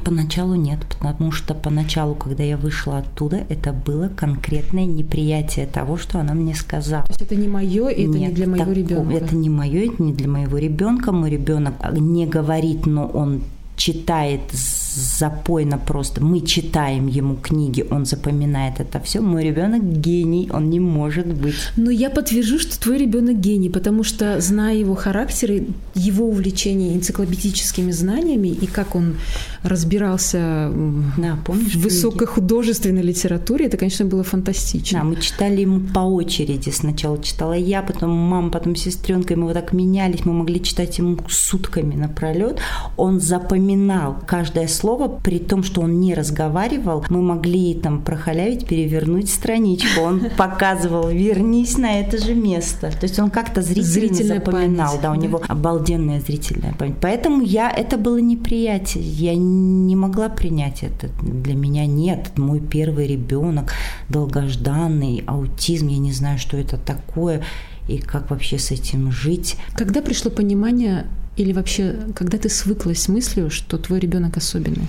Поначалу 0.03 0.55
нет, 0.55 0.79
потому 0.89 1.31
что 1.31 1.53
поначалу, 1.53 2.15
когда 2.15 2.43
я 2.43 2.57
вышла 2.57 2.99
оттуда, 2.99 3.45
это 3.49 3.73
было 3.73 4.09
конкретное 4.09 4.85
неприятие 4.85 5.67
того, 5.67 5.97
что 5.97 6.19
она 6.19 6.33
мне 6.33 6.55
сказала. 6.55 7.03
То 7.05 7.11
есть 7.11 7.21
это 7.21 7.35
не 7.35 7.47
мое, 7.47 7.89
и 7.89 8.03
это 8.03 8.17
нет, 8.17 8.29
не 8.29 8.35
для 8.35 8.47
моего 8.47 8.71
ребенка. 8.71 9.13
Это 9.13 9.35
не 9.35 9.49
мое, 9.49 9.85
это 9.85 10.03
не 10.03 10.13
для 10.13 10.27
моего 10.27 10.57
ребенка. 10.57 11.11
Мой 11.11 11.29
ребенок 11.29 11.73
не 11.93 12.25
говорит, 12.25 12.85
но 12.85 13.07
он 13.07 13.41
читает 13.79 14.41
запойно 14.51 15.77
просто. 15.77 16.21
Мы 16.23 16.41
читаем 16.41 17.07
ему 17.07 17.35
книги, 17.35 17.85
он 17.89 18.05
запоминает 18.05 18.79
это 18.79 18.99
все. 18.99 19.21
Мой 19.21 19.43
ребенок 19.43 19.83
гений, 19.83 20.49
он 20.51 20.69
не 20.69 20.79
может 20.79 21.27
быть. 21.27 21.55
Но 21.77 21.89
я 21.89 22.09
подтвержу, 22.09 22.59
что 22.59 22.79
твой 22.79 22.97
ребенок 22.97 23.39
гений, 23.39 23.69
потому 23.69 24.03
что 24.03 24.41
зная 24.41 24.75
его 24.75 24.95
характер, 24.95 25.63
его 25.95 26.27
увлечение 26.27 26.95
энциклопедическими 26.95 27.91
знаниями 27.91 28.49
и 28.49 28.65
как 28.67 28.95
он 28.95 29.15
разбирался 29.63 30.71
да, 31.17 31.37
помнишь, 31.45 31.75
в 31.75 31.81
высокохудожественной 31.81 33.01
литературе, 33.01 33.65
это, 33.65 33.77
конечно, 33.77 34.05
было 34.05 34.23
фантастично. 34.23 34.99
Да, 34.99 35.05
мы 35.05 35.15
читали 35.17 35.61
ему 35.61 35.81
по 35.81 35.99
очереди. 35.99 36.69
Сначала 36.69 37.21
читала 37.21 37.53
я, 37.53 37.81
потом 37.81 38.11
мама, 38.11 38.49
потом 38.49 38.75
сестренка, 38.75 39.33
и 39.33 39.37
мы 39.37 39.47
вот 39.47 39.53
так 39.53 39.73
менялись, 39.73 40.25
мы 40.25 40.33
могли 40.33 40.61
читать 40.61 40.97
ему 40.97 41.17
сутками 41.27 41.95
напролет. 41.95 42.59
Он 42.97 43.19
запоминал 43.19 44.17
каждое 44.27 44.67
слово, 44.67 45.07
при 45.07 45.39
том, 45.39 45.63
что 45.63 45.81
он 45.81 45.99
не 45.99 46.13
разговаривал, 46.13 47.05
мы 47.09 47.21
могли 47.21 47.73
там 47.75 48.01
прохалявить, 48.01 48.67
перевернуть 48.67 49.29
страничку. 49.29 50.01
Он 50.01 50.21
показывал, 50.37 51.09
вернись 51.09 51.77
на 51.77 51.99
это 51.99 52.17
же 52.17 52.33
место. 52.33 52.91
То 52.91 53.03
есть 53.03 53.19
он 53.19 53.29
как-то 53.29 53.61
зрительно 53.61 53.89
зрительная 53.89 54.39
запоминал. 54.39 54.87
Память, 54.89 55.01
да, 55.01 55.11
у 55.11 55.15
да. 55.15 55.21
него 55.21 55.41
обалденная 55.47 56.21
зрительная 56.21 56.73
память. 56.73 56.95
Поэтому 57.01 57.41
я, 57.41 57.69
это 57.71 57.97
было 57.97 58.17
неприятие. 58.17 59.03
Я 59.03 59.35
не 59.35 59.48
могла 59.95 60.29
принять 60.29 60.83
это. 60.83 61.09
Для 61.21 61.55
меня 61.55 61.85
нет. 61.85 62.37
Мой 62.37 62.59
первый 62.59 63.07
ребенок, 63.07 63.73
долгожданный, 64.09 65.23
аутизм, 65.25 65.87
я 65.87 65.97
не 65.97 66.11
знаю, 66.11 66.37
что 66.39 66.57
это 66.57 66.77
такое 66.77 67.43
и 67.87 67.97
как 67.97 68.29
вообще 68.29 68.59
с 68.59 68.71
этим 68.71 69.11
жить. 69.11 69.57
Когда 69.73 70.01
пришло 70.01 70.29
понимание 70.29 71.07
или 71.37 71.53
вообще, 71.53 71.95
когда 72.15 72.37
ты 72.37 72.49
свыклась 72.49 73.03
с 73.03 73.07
мыслью, 73.07 73.49
что 73.49 73.77
твой 73.77 73.99
ребенок 73.99 74.37
особенный? 74.37 74.87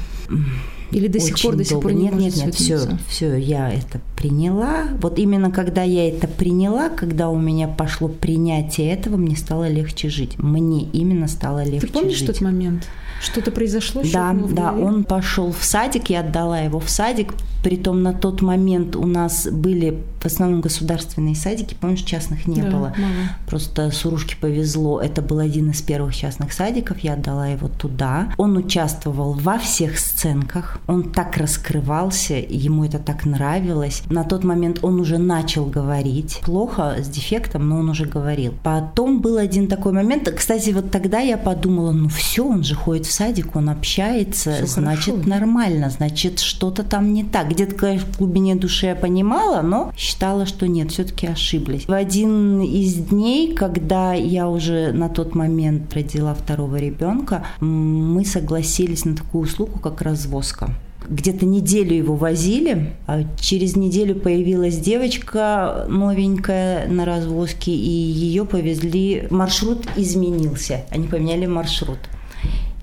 Или 0.90 1.07
до 1.07 1.19
Очень 1.19 1.26
сих 1.29 1.43
пор, 1.43 1.57
до 1.57 1.64
сих 1.64 1.81
пор 1.81 1.93
не 1.93 2.05
нет, 2.05 2.14
нет, 2.14 2.37
нет, 2.37 2.55
все, 2.57 2.99
все, 3.09 3.37
я 3.37 3.71
это 3.71 4.00
приняла. 4.17 4.88
Вот 5.00 5.21
именно 5.21 5.52
когда 5.52 5.85
я 5.85 6.09
это 6.09 6.26
приняла, 6.26 6.88
когда 6.88 7.29
у 7.29 7.38
меня 7.38 7.69
пошло 7.69 8.09
принятие 8.09 8.93
этого, 8.93 9.17
мне 9.17 9.37
стало 9.37 9.69
легче 9.69 10.09
жить. 10.09 10.38
Мне 10.38 10.83
именно 10.83 11.29
стало 11.29 11.62
легче 11.62 11.81
жить. 11.81 11.93
Ты 11.93 11.99
помнишь 12.00 12.19
жить. 12.19 12.26
тот 12.26 12.40
момент? 12.40 12.88
Что-то 13.21 13.50
произошло? 13.50 14.03
Да, 14.12 14.33
да, 14.33 14.73
он 14.73 15.05
пошел 15.05 15.53
в 15.53 15.62
садик, 15.62 16.09
я 16.09 16.21
отдала 16.21 16.61
его 16.61 16.81
в 16.81 16.89
садик, 16.89 17.35
Притом 17.62 18.02
на 18.02 18.12
тот 18.12 18.43
момент 18.43 18.97
у 18.97 19.07
нас 19.07 19.47
были 19.50 20.02
в 20.21 20.26
основном 20.26 20.61
государственные 20.61 21.35
садики, 21.35 21.75
помнишь, 21.81 22.00
частных 22.02 22.47
не 22.47 22.61
Да, 22.62 22.69
было. 22.71 22.95
мало. 22.99 23.37
Просто 23.47 23.90
Сурушке 23.90 24.37
повезло. 24.37 25.00
Это 25.00 25.23
был 25.23 25.38
один 25.38 25.71
из 25.71 25.81
первых 25.81 26.14
частных 26.14 26.52
садиков. 26.52 26.99
Я 27.00 27.14
отдала 27.14 27.47
его 27.47 27.69
туда. 27.69 28.33
Он 28.37 28.57
участвовал 28.57 29.33
во 29.33 29.59
всех 29.59 29.99
сценках. 29.99 30.79
Он 30.87 31.05
так 31.11 31.37
раскрывался, 31.38 32.35
ему 32.35 32.85
это 32.85 32.99
так 32.99 33.25
нравилось. 33.25 34.02
На 34.11 34.25
тот 34.25 34.45
момент 34.45 34.81
он 34.83 35.00
уже 35.00 35.19
начал 35.19 35.64
говорить. 35.67 36.40
Плохо, 36.45 36.97
с 37.02 37.09
дефектом, 37.09 37.69
но 37.69 37.79
он 37.79 37.88
уже 37.88 38.05
говорил. 38.05 38.55
Потом 38.62 39.21
был 39.21 39.38
один 39.38 39.69
такой 39.69 39.93
момент. 39.93 40.31
Кстати, 40.37 40.71
вот 40.71 40.90
тогда 40.90 41.21
я 41.21 41.38
подумала, 41.38 41.93
ну 41.93 42.09
все, 42.09 42.45
он 42.47 42.62
же 42.64 42.75
ходит 42.75 43.07
в 43.07 43.12
садик, 43.12 43.57
он 43.57 43.69
общается, 43.71 44.52
Всё 44.52 44.67
значит 44.67 45.14
хорошо. 45.14 45.29
нормально, 45.29 45.90
значит 45.90 46.40
что-то 46.40 46.83
там 46.83 47.12
не 47.14 47.25
так. 47.25 47.50
Где-то, 47.50 47.75
конечно, 47.75 48.07
в 48.12 48.19
глубине 48.19 48.54
души 48.54 48.87
я 48.87 48.95
понимала, 48.95 49.61
но 49.61 49.92
считала, 49.97 50.47
что 50.47 50.69
нет, 50.69 50.92
все-таки 50.92 51.26
ошиблись. 51.26 51.87
В 51.87 51.92
один 51.92 52.62
из 52.62 52.95
дней, 52.95 53.54
когда 53.54 54.14
я 54.14 54.49
уже 54.49 54.92
на 54.92 55.09
тот 55.09 55.35
момент 55.35 55.92
родила 55.92 56.33
второго 56.33 56.76
ребенка, 56.76 57.45
мы 57.59 58.25
согласились 58.25 59.04
на 59.04 59.16
такую 59.16 59.45
услугу, 59.45 59.80
как 59.80 60.00
развозка. 60.00 60.73
Где-то 61.09 61.45
неделю 61.45 61.92
его 61.97 62.14
возили, 62.14 62.92
а 63.09 63.25
через 63.40 63.75
неделю 63.75 64.14
появилась 64.14 64.78
девочка 64.78 65.87
новенькая 65.88 66.87
на 66.87 67.04
развозке, 67.04 67.73
и 67.73 67.90
ее 67.90 68.45
повезли. 68.45 69.26
Маршрут 69.30 69.88
изменился, 69.97 70.85
они 70.90 71.09
поменяли 71.09 71.47
маршрут. 71.47 71.99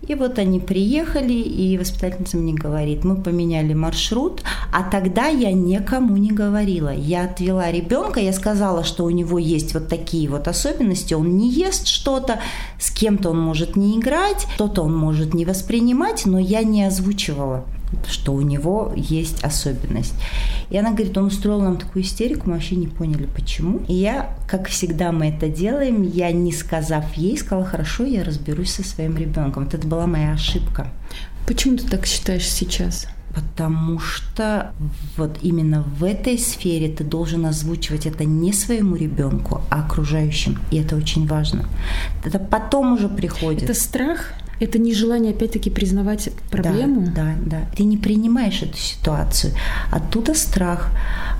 И 0.08 0.16
вот 0.16 0.40
они 0.40 0.62
приехали, 0.62 1.34
и 1.34 1.78
воспитательница 1.78 2.38
мне 2.38 2.54
говорит, 2.54 3.04
мы 3.04 3.22
поменяли 3.22 3.74
маршрут, 3.74 4.42
а 4.72 4.84
тогда 4.84 5.28
я 5.28 5.52
никому 5.52 6.16
не 6.16 6.32
говорила. 6.32 6.94
Я 6.94 7.26
отвела 7.26 7.70
ребенка, 7.70 8.22
я 8.22 8.32
сказала, 8.32 8.86
что 8.86 9.04
у 9.04 9.10
него 9.10 9.38
есть 9.38 9.74
вот 9.74 9.90
такие 9.90 10.30
вот 10.30 10.48
особенности, 10.48 11.14
он 11.14 11.38
не 11.38 11.52
ест 11.52 11.88
что-то, 11.88 12.40
с 12.80 12.90
кем-то 12.90 13.32
он 13.32 13.42
может 13.42 13.76
не 13.76 14.00
играть, 14.00 14.48
что-то 14.56 14.84
он 14.84 14.96
может 14.96 15.34
не 15.34 15.44
воспринимать, 15.44 16.26
но 16.26 16.40
я 16.40 16.64
не 16.64 16.86
озвучивала 16.86 17.66
что 18.08 18.34
у 18.34 18.42
него 18.42 18.94
есть 18.96 19.44
особенность. 19.44 20.14
И 20.70 20.78
она 20.78 20.92
говорит, 20.92 21.18
он 21.18 21.26
устроил 21.26 21.62
нам 21.62 21.78
такую 21.78 22.04
истерику, 22.04 22.48
мы 22.48 22.56
вообще 22.56 22.76
не 22.76 22.88
поняли, 22.88 23.26
почему. 23.26 23.82
И 23.88 23.94
я, 23.94 24.36
как 24.48 24.68
всегда 24.68 25.12
мы 25.12 25.28
это 25.30 25.48
делаем, 25.48 26.04
я 26.04 26.32
не 26.32 26.52
сказав 26.52 27.14
ей, 27.16 27.38
сказала, 27.38 27.66
хорошо, 27.66 28.06
я 28.06 28.24
разберусь 28.24 28.72
со 28.72 28.84
своим 28.84 29.18
ребенком. 29.18 29.64
Вот 29.64 29.74
это 29.74 29.88
была 29.88 30.08
моя 30.08 30.34
ошибка. 30.34 30.88
Почему 31.48 31.78
ты 31.78 31.88
так 31.88 32.06
считаешь 32.06 32.50
сейчас? 32.50 33.08
Потому 33.34 34.00
что 34.00 34.74
вот 35.16 35.38
именно 35.42 35.84
в 35.84 36.04
этой 36.04 36.40
сфере 36.40 36.90
ты 36.90 37.04
должен 37.04 37.46
озвучивать 37.46 38.06
это 38.06 38.26
не 38.26 38.52
своему 38.52 38.96
ребенку, 38.96 39.62
а 39.70 39.84
окружающим. 39.86 40.60
И 40.72 40.78
это 40.78 40.96
очень 40.96 41.28
важно. 41.28 41.66
Это 42.26 42.40
потом 42.40 42.94
уже 42.94 43.08
приходит. 43.08 43.64
Это 43.64 43.74
страх? 43.74 44.34
Это 44.60 44.80
нежелание 44.80 45.34
опять-таки 45.34 45.70
признавать 45.70 46.30
проблему? 46.50 47.12
Да, 47.16 47.36
да, 47.46 47.60
да. 47.60 47.76
Ты 47.76 47.84
не 47.84 47.98
принимаешь 47.98 48.62
эту 48.64 48.78
ситуацию. 48.78 49.54
Оттуда 49.92 50.34
страх, 50.34 50.90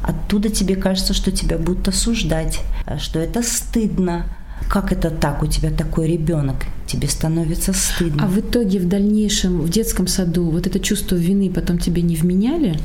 оттуда 0.04 0.50
тебе 0.50 0.76
кажется, 0.76 1.14
что 1.14 1.32
тебя 1.32 1.58
будут 1.58 1.88
осуждать, 1.88 2.60
что 3.00 3.20
это 3.20 3.42
стыдно. 3.42 4.26
Как 4.70 4.92
это 4.92 5.10
так? 5.10 5.44
У 5.44 5.48
тебя 5.48 5.72
такой 5.72 6.08
ребенок, 6.08 6.56
тебе 6.88 7.08
становится 7.08 7.74
стыдно. 7.74 8.24
А 8.24 8.28
в 8.28 8.40
итоге 8.40 8.80
в 8.80 8.88
дальнейшем 8.88 9.62
в 9.62 9.70
детском 9.70 10.08
саду 10.08 10.50
вот 10.50 10.68
это 10.68 10.80
чувство 10.80 11.16
вины 11.16 11.50
потом 11.50 11.78
тебе 11.78 12.02
не 12.02 12.16
вменяли, 12.16 12.80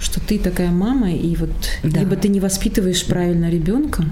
что 0.00 0.20
ты 0.20 0.38
такая 0.38 0.70
мама 0.70 1.12
и 1.12 1.34
вот 1.36 1.50
Да. 1.82 2.00
либо 2.00 2.16
ты 2.16 2.28
не 2.28 2.40
воспитываешь 2.40 3.04
правильно 3.04 3.50
ребенка? 3.50 4.04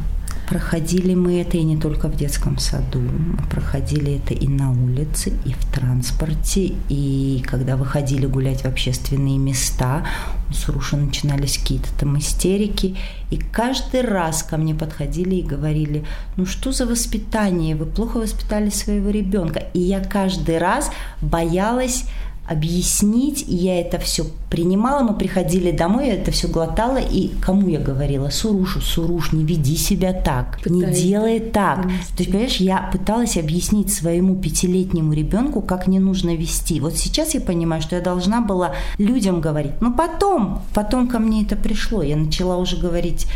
Проходили 0.53 1.15
мы 1.15 1.41
это 1.41 1.57
и 1.57 1.63
не 1.63 1.79
только 1.79 2.09
в 2.09 2.15
детском 2.15 2.59
саду, 2.59 3.01
мы 3.01 3.39
проходили 3.49 4.17
это 4.19 4.35
и 4.35 4.47
на 4.47 4.71
улице, 4.71 5.33
и 5.47 5.55
в 5.55 5.65
транспорте, 5.73 6.75
и 6.91 7.43
когда 7.47 7.79
выходили 7.79 8.27
гулять 8.27 8.61
в 8.61 8.67
общественные 8.67 9.39
места, 9.39 10.05
у 10.51 10.53
Суруши 10.53 10.99
начинались 10.99 11.57
какие-то 11.57 11.89
там 11.99 12.19
истерики, 12.19 12.99
и 13.31 13.39
каждый 13.39 14.03
раз 14.03 14.43
ко 14.43 14.59
мне 14.59 14.75
подходили 14.75 15.37
и 15.37 15.43
говорили, 15.43 16.05
ну 16.37 16.45
что 16.45 16.71
за 16.71 16.85
воспитание, 16.85 17.75
вы 17.75 17.87
плохо 17.87 18.19
воспитали 18.19 18.69
своего 18.69 19.09
ребенка, 19.09 19.61
и 19.73 19.81
я 19.81 20.01
каждый 20.05 20.59
раз 20.59 20.91
боялась 21.23 22.05
объяснить, 22.47 23.45
и 23.49 23.55
я 23.55 23.81
это 23.81 23.99
все 23.99 24.25
принимала, 24.51 25.03
мы 25.03 25.15
приходили 25.15 25.71
домой, 25.71 26.09
я 26.09 26.15
это 26.15 26.33
все 26.33 26.49
глотала, 26.49 26.99
и 26.99 27.29
кому 27.41 27.69
я 27.69 27.79
говорила? 27.79 28.31
Сурушу, 28.31 28.81
Суруш, 28.81 29.33
не 29.33 29.45
веди 29.45 29.77
себя 29.77 30.13
так, 30.13 30.59
не 30.67 30.81
Пытаюсь 30.81 31.01
делай 31.01 31.41
так. 31.41 31.83
донести. 31.83 32.13
То 32.17 32.19
есть, 32.19 32.33
понимаешь, 32.33 32.57
я 32.57 32.91
пыталась 32.93 33.37
объяснить 33.37 33.93
своему 33.93 34.37
пятилетнему 34.37 35.13
ребенку, 35.13 35.63
как 35.63 35.87
не 35.87 36.01
нужно 36.01 36.35
вести. 36.35 36.81
Вот 36.81 36.97
сейчас 36.97 37.35
я 37.35 37.41
понимаю, 37.41 37.81
что 37.81 37.97
я 37.97 38.03
должна 38.03 38.41
была 38.41 38.75
людям 38.99 39.41
говорить, 39.41 39.81
но 39.81 39.93
потом, 39.93 40.63
потом 40.75 41.09
ко 41.09 41.19
мне 41.19 41.45
это 41.45 41.57
пришло, 41.57 42.03
я 42.03 42.17
начала 42.17 42.57
уже 42.57 42.77
говорить 42.77 43.27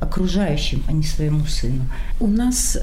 окружающим, 0.00 0.82
а 0.88 0.92
не 0.92 1.02
своему 1.02 1.44
сыну. 1.46 1.84
У 2.20 2.26
нас 2.26 2.78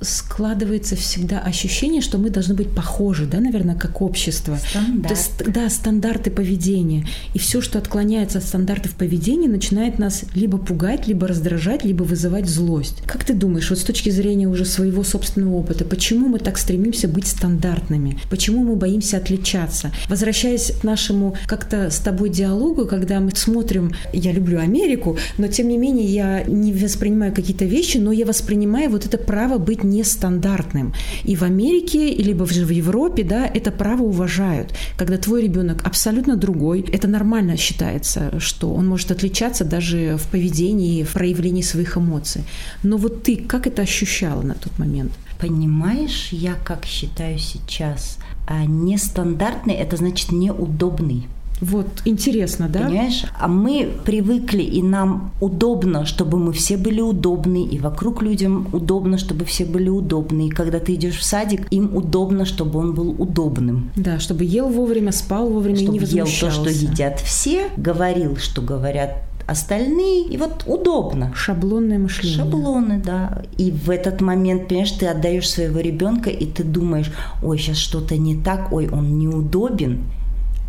складывается 0.00 0.96
всегда 0.96 1.40
ощущение, 1.40 2.00
что 2.00 2.18
мы 2.18 2.30
должны 2.30 2.54
быть 2.54 2.74
похожи, 2.74 3.26
да, 3.26 3.40
наверное, 3.40 3.74
как 3.74 4.02
общество. 4.02 4.58
Стандарт. 4.70 5.10
Есть, 5.10 5.52
да, 5.52 5.68
стандарты 5.68 6.30
поведения. 6.30 7.06
И 7.34 7.38
все, 7.38 7.60
что 7.60 7.78
отклоняется 7.78 8.38
от 8.38 8.44
стандартов 8.44 8.94
поведения, 8.94 9.48
начинает 9.48 9.98
нас 9.98 10.24
либо 10.34 10.58
пугать, 10.58 11.06
либо 11.06 11.26
раздражать, 11.28 11.84
либо 11.84 12.02
вызывать 12.02 12.48
злость. 12.48 13.02
Как 13.06 13.24
ты 13.24 13.34
думаешь, 13.34 13.70
вот 13.70 13.78
с 13.78 13.84
точки 13.84 14.10
зрения 14.10 14.48
уже 14.48 14.64
своего 14.64 15.04
собственного 15.04 15.56
опыта, 15.56 15.84
почему 15.84 16.28
мы 16.28 16.38
так 16.38 16.58
стремимся 16.58 17.08
быть 17.08 17.26
стандартными? 17.26 18.18
Почему 18.30 18.64
мы 18.64 18.76
боимся 18.76 19.18
отличаться? 19.18 19.92
Возвращаясь 20.08 20.72
к 20.80 20.84
нашему 20.84 21.36
как-то 21.46 21.90
с 21.90 21.98
тобой 21.98 22.30
диалогу, 22.30 22.86
когда 22.86 23.20
мы 23.20 23.30
смотрим, 23.34 23.92
я 24.12 24.32
люблю 24.32 24.58
Америку, 24.58 25.18
но 25.38 25.48
тем 25.48 25.68
не 25.68 25.76
менее 25.76 26.06
я 26.06 26.44
не 26.44 26.72
воспринимаю 26.72 27.34
какие-то 27.34 27.64
вещи, 27.64 27.98
но 27.98 28.12
я 28.12 28.24
воспринимаю 28.24 28.90
вот 28.90 29.06
это 29.06 29.18
право 29.18 29.58
быть 29.58 29.84
нестандартным. 29.90 30.94
И 31.24 31.36
в 31.36 31.42
Америке, 31.42 32.14
либо 32.14 32.44
в 32.44 32.70
Европе, 32.70 33.24
да, 33.24 33.46
это 33.46 33.70
право 33.70 34.02
уважают. 34.02 34.74
Когда 34.96 35.16
твой 35.16 35.42
ребенок 35.42 35.86
абсолютно 35.86 36.36
другой, 36.36 36.80
это 36.80 37.08
нормально 37.08 37.56
считается, 37.56 38.40
что 38.40 38.72
он 38.72 38.86
может 38.88 39.10
отличаться 39.10 39.64
даже 39.64 40.16
в 40.16 40.28
поведении, 40.28 41.02
в 41.02 41.12
проявлении 41.12 41.62
своих 41.62 41.96
эмоций. 41.96 42.42
Но 42.82 42.96
вот 42.96 43.22
ты 43.22 43.36
как 43.36 43.66
это 43.66 43.82
ощущала 43.82 44.42
на 44.42 44.54
тот 44.54 44.78
момент? 44.78 45.12
Понимаешь, 45.40 46.28
я 46.32 46.54
как 46.54 46.84
считаю 46.84 47.38
сейчас, 47.38 48.18
а 48.46 48.64
нестандартный– 48.66 49.74
это 49.84 49.96
значит 49.96 50.32
неудобный. 50.32 51.28
Вот 51.60 51.86
интересно, 52.04 52.68
да? 52.68 52.80
Понимаешь? 52.80 53.24
А 53.38 53.48
мы 53.48 53.90
привыкли, 54.04 54.62
и 54.62 54.82
нам 54.82 55.32
удобно, 55.40 56.06
чтобы 56.06 56.38
мы 56.38 56.52
все 56.52 56.76
были 56.76 57.00
удобны, 57.00 57.64
и 57.64 57.78
вокруг 57.78 58.22
людям 58.22 58.68
удобно, 58.72 59.18
чтобы 59.18 59.44
все 59.44 59.64
были 59.64 59.88
удобны. 59.88 60.48
И 60.48 60.50
когда 60.50 60.78
ты 60.78 60.94
идешь 60.94 61.16
в 61.16 61.24
садик, 61.24 61.66
им 61.70 61.94
удобно, 61.94 62.44
чтобы 62.44 62.78
он 62.78 62.94
был 62.94 63.10
удобным. 63.18 63.90
Да, 63.96 64.18
чтобы 64.18 64.44
ел 64.44 64.68
вовремя, 64.68 65.12
спал 65.12 65.48
вовремя 65.48 65.78
и 65.78 65.82
Чтобы 65.82 65.98
не 65.98 66.04
ел 66.04 66.26
то, 66.26 66.30
возмущался. 66.30 66.60
что 66.60 66.70
едят 66.70 67.20
все, 67.20 67.68
говорил, 67.76 68.36
что 68.36 68.62
говорят 68.62 69.22
остальные, 69.46 70.26
и 70.28 70.36
вот 70.36 70.62
удобно. 70.66 71.32
Шаблонное 71.34 71.98
мышление. 71.98 72.38
Шаблоны, 72.38 73.02
да. 73.04 73.42
И 73.58 73.72
в 73.72 73.90
этот 73.90 74.20
момент, 74.20 74.68
понимаешь, 74.68 74.92
ты 74.92 75.06
отдаешь 75.06 75.50
своего 75.50 75.80
ребенка, 75.80 76.30
и 76.30 76.46
ты 76.46 76.62
думаешь, 76.62 77.10
ой, 77.42 77.58
сейчас 77.58 77.76
что-то 77.78 78.16
не 78.16 78.36
так, 78.36 78.72
ой, 78.72 78.88
он 78.88 79.18
неудобен, 79.18 80.04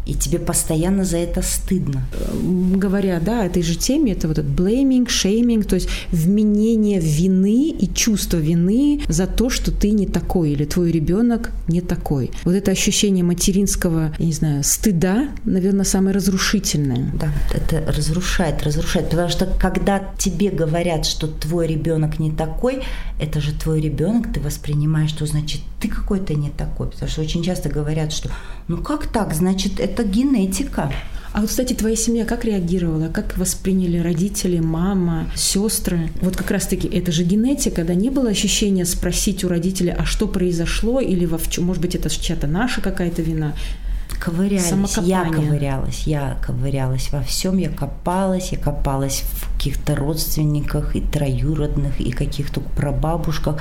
и 0.06 0.14
тебе 0.14 0.40
постоянно 0.40 1.06
за 1.06 1.18
это 1.18 1.42
стыдно. 1.42 2.06
Говоря, 2.76 3.20
да, 3.20 3.46
этой 3.46 3.62
же 3.62 3.76
теме, 3.76 4.14
это 4.14 4.28
вот 4.28 4.40
этот 4.40 4.52
blaming, 4.52 5.06
shaming, 5.06 5.64
то 5.64 5.76
есть 5.76 5.90
вменение 6.12 7.00
вины 7.00 7.70
и 7.70 7.88
чувство 7.94 8.38
вины 8.38 9.02
за 9.08 9.28
то, 9.28 9.50
что 9.50 9.72
ты 9.72 9.92
не 9.92 10.06
такой 10.06 10.52
или 10.52 10.66
твой 10.66 10.92
ребенок 10.92 11.52
не 11.68 11.82
такой. 11.82 12.32
Вот 12.44 12.56
это 12.56 12.72
ощущение 12.72 13.24
материнского, 13.24 14.14
я 14.18 14.26
не 14.26 14.34
знаю, 14.34 14.64
стыда, 14.64 15.30
наверное, 15.46 15.86
самое 15.86 16.16
разрушительное. 16.16 17.12
Да, 17.14 17.32
это 17.54 17.92
разрушает, 17.92 18.64
разрушает. 18.64 19.10
Потому 19.10 19.30
что 19.30 19.46
когда 19.46 20.02
тебе 20.18 20.50
говорят, 20.50 21.06
что 21.06 21.28
твой 21.28 21.68
ребенок 21.68 22.20
не 22.20 22.32
такой, 22.32 22.82
это 23.20 23.40
же 23.40 23.54
твой 23.54 23.82
ребенок, 23.82 24.34
ты 24.34 24.40
воспринимаешь, 24.40 25.12
что 25.12 25.26
значит 25.26 25.62
ты 25.80 25.88
какой-то 25.88 26.34
не 26.34 26.50
такой. 26.50 26.88
Потому 26.88 27.12
что 27.12 27.22
очень 27.22 27.44
часто 27.44 27.70
говорят, 27.70 28.12
что 28.12 28.30
ну 28.68 28.78
как 28.78 29.08
так, 29.08 29.34
значит 29.34 29.80
это 29.80 29.91
генетика. 30.04 30.92
А 31.34 31.40
вот, 31.40 31.50
кстати, 31.50 31.74
твоя 31.74 31.96
семья 31.96 32.26
как 32.26 32.44
реагировала? 32.44 33.08
Как 33.08 33.38
восприняли 33.38 34.00
родители, 34.00 34.60
мама, 34.60 35.28
сестры? 35.34 36.10
Вот 36.22 36.36
как 36.36 36.52
раз-таки 36.52 36.88
это 36.90 37.12
же 37.12 37.24
генетика, 37.24 37.86
да? 37.86 37.94
Не 37.94 38.10
было 38.10 38.30
ощущения 38.30 38.86
спросить 38.86 39.44
у 39.46 39.48
родителей, 39.48 39.94
а 39.98 40.06
что 40.06 40.28
произошло? 40.28 41.00
Или, 41.00 41.26
во, 41.26 41.40
может 41.60 41.82
быть, 41.82 41.96
это 41.96 42.10
чья-то 42.10 42.48
наша 42.48 42.82
какая-то 42.82 43.22
вина? 43.22 43.54
ковырялись. 44.22 44.68
Я 45.08 45.24
ковырялась, 45.24 46.04
я 46.06 46.38
ковырялась 46.46 47.12
во 47.12 47.22
всем, 47.22 47.58
я 47.58 47.70
копалась, 47.70 48.52
я 48.52 48.58
копалась 48.58 49.24
в 49.32 49.54
каких-то 49.56 49.96
родственниках 49.96 50.96
и 50.96 51.02
троюродных, 51.02 52.00
и 52.00 52.12
каких-то 52.12 52.62
прабабушках. 52.62 53.60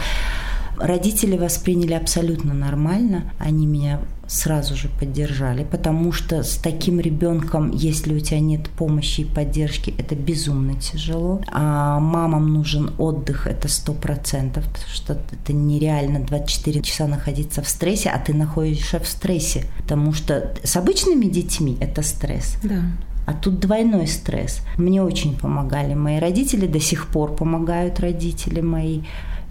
Родители 0.81 1.37
восприняли 1.37 1.95
абсолютно 1.95 2.55
нормально, 2.55 3.33
они 3.39 3.67
меня 3.67 4.01
сразу 4.31 4.77
же 4.77 4.89
поддержали, 4.89 5.65
потому 5.65 6.13
что 6.13 6.45
с 6.45 6.57
таким 6.57 7.01
ребенком, 7.01 7.73
если 7.73 8.15
у 8.15 8.21
тебя 8.21 8.39
нет 8.39 8.71
помощи 8.71 9.23
и 9.23 9.25
поддержки, 9.25 9.93
это 9.99 10.15
безумно 10.15 10.75
тяжело. 10.81 11.43
А 11.51 11.99
мамам 11.99 12.55
нужен 12.55 12.93
отдых, 12.99 13.49
это 13.49 13.67
сто 13.67 13.93
процентов, 13.93 14.65
потому 14.67 14.89
что 14.89 15.13
это 15.15 15.53
нереально 15.53 16.21
24 16.21 16.81
часа 16.83 17.09
находиться 17.09 17.61
в 17.61 17.69
стрессе, 17.69 18.11
а 18.11 18.19
ты 18.19 18.33
находишься 18.33 19.01
в 19.01 19.09
стрессе, 19.09 19.65
потому 19.79 20.13
что 20.13 20.55
с 20.63 20.77
обычными 20.77 21.27
детьми 21.27 21.77
это 21.81 22.03
стресс. 22.03 22.57
Да. 22.63 22.83
А 23.27 23.35
тут 23.35 23.61
двойной 23.61 24.07
стресс. 24.07 24.61
Мне 24.77 25.03
очень 25.03 25.37
помогали 25.37 25.95
мои 25.95 26.19
родители, 26.19 26.67
до 26.67 26.81
сих 26.81 27.09
пор 27.09 27.35
помогают 27.35 28.01
родители 28.01 28.61
мои 28.61 29.03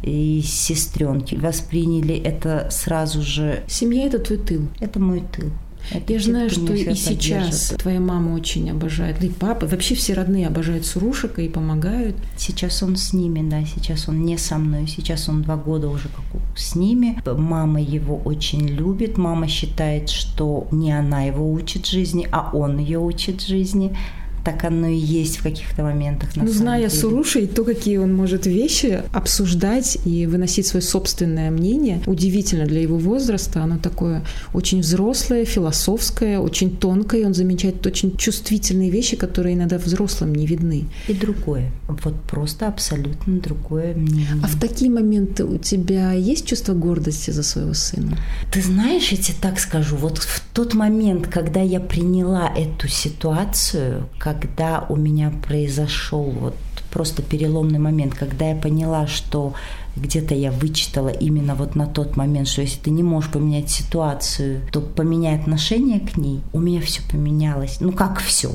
и 0.03 0.41
сестренки 0.43 1.35
восприняли 1.35 2.15
это 2.15 2.67
сразу 2.71 3.21
же. 3.21 3.63
Семья 3.67 4.05
это 4.05 4.19
твой 4.19 4.39
тыл. 4.39 4.67
Это 4.79 4.99
мой 4.99 5.23
тыл. 5.31 5.49
Это 5.91 6.13
Я 6.13 6.19
знаю, 6.19 6.49
что 6.49 6.73
и 6.73 6.93
сейчас 6.93 7.73
твоя 7.79 7.99
мама 7.99 8.35
очень 8.35 8.69
обожает, 8.69 9.23
и 9.23 9.29
папа, 9.29 9.65
вообще 9.65 9.95
все 9.95 10.13
родные 10.13 10.47
обожают 10.47 10.85
Сурушика 10.85 11.41
и 11.41 11.49
помогают. 11.49 12.15
Сейчас 12.37 12.83
он 12.83 12.95
с 12.95 13.13
ними, 13.13 13.47
да, 13.49 13.63
сейчас 13.65 14.07
он 14.07 14.23
не 14.23 14.37
со 14.37 14.57
мной, 14.57 14.87
сейчас 14.87 15.29
он 15.29 15.41
два 15.41 15.55
года 15.55 15.87
уже 15.89 16.09
как 16.09 16.25
с 16.55 16.75
ними. 16.75 17.19
Мама 17.25 17.81
его 17.81 18.17
очень 18.17 18.67
любит, 18.67 19.17
мама 19.17 19.47
считает, 19.47 20.09
что 20.09 20.67
не 20.71 20.91
она 20.91 21.23
его 21.23 21.51
учит 21.51 21.87
жизни, 21.87 22.27
а 22.31 22.51
он 22.53 22.77
ее 22.77 22.99
учит 22.99 23.41
жизни 23.41 23.97
так 24.43 24.63
оно 24.63 24.87
и 24.87 24.97
есть 24.97 25.37
в 25.37 25.43
каких-то 25.43 25.83
моментах. 25.83 26.29
ну, 26.35 26.47
зная 26.47 26.87
деле. 26.87 26.89
Суруши 26.89 27.41
и 27.41 27.47
то, 27.47 27.63
какие 27.63 27.97
он 27.97 28.15
может 28.15 28.45
вещи 28.45 29.01
обсуждать 29.13 29.97
и 30.05 30.25
выносить 30.25 30.67
свое 30.67 30.83
собственное 30.83 31.51
мнение, 31.51 32.01
удивительно 32.05 32.65
для 32.65 32.81
его 32.81 32.97
возраста. 32.97 33.63
Оно 33.63 33.77
такое 33.77 34.23
очень 34.53 34.81
взрослое, 34.81 35.45
философское, 35.45 36.39
очень 36.39 36.75
тонкое. 36.75 37.25
Он 37.25 37.33
замечает 37.33 37.85
очень 37.85 38.15
чувствительные 38.17 38.89
вещи, 38.89 39.15
которые 39.15 39.55
иногда 39.55 39.77
взрослым 39.77 40.33
не 40.35 40.45
видны. 40.45 40.85
И 41.07 41.13
другое. 41.13 41.71
Вот 41.87 42.15
просто 42.21 42.67
абсолютно 42.67 43.39
другое 43.39 43.95
мнение. 43.95 44.27
А 44.43 44.47
в 44.47 44.59
такие 44.59 44.91
моменты 44.91 45.45
у 45.45 45.57
тебя 45.57 46.11
есть 46.13 46.45
чувство 46.45 46.73
гордости 46.73 47.31
за 47.31 47.43
своего 47.43 47.73
сына? 47.73 48.17
Ты 48.51 48.61
знаешь, 48.61 49.09
я 49.09 49.17
тебе 49.17 49.37
так 49.41 49.59
скажу, 49.59 49.95
вот 49.95 50.17
в 50.17 50.41
тот 50.53 50.73
момент, 50.73 51.27
когда 51.27 51.61
я 51.61 51.79
приняла 51.79 52.51
эту 52.55 52.87
ситуацию, 52.87 54.07
когда 54.33 54.85
у 54.89 54.95
меня 54.95 55.31
произошел 55.47 56.23
вот 56.23 56.55
просто 56.91 57.21
переломный 57.21 57.79
момент, 57.79 58.15
когда 58.15 58.49
я 58.49 58.55
поняла, 58.55 59.07
что 59.07 59.53
где-то 59.95 60.33
я 60.33 60.51
вычитала 60.51 61.09
именно 61.09 61.55
вот 61.55 61.75
на 61.75 61.85
тот 61.85 62.15
момент, 62.15 62.47
что 62.47 62.61
если 62.61 62.79
ты 62.79 62.89
не 62.89 63.03
можешь 63.03 63.31
поменять 63.31 63.69
ситуацию, 63.69 64.61
то 64.71 64.81
поменяй 64.81 65.39
отношение 65.39 65.99
к 65.99 66.17
ней. 66.17 66.41
У 66.53 66.59
меня 66.59 66.81
все 66.81 67.01
поменялось. 67.09 67.77
Ну 67.79 67.91
как 67.91 68.19
все? 68.19 68.51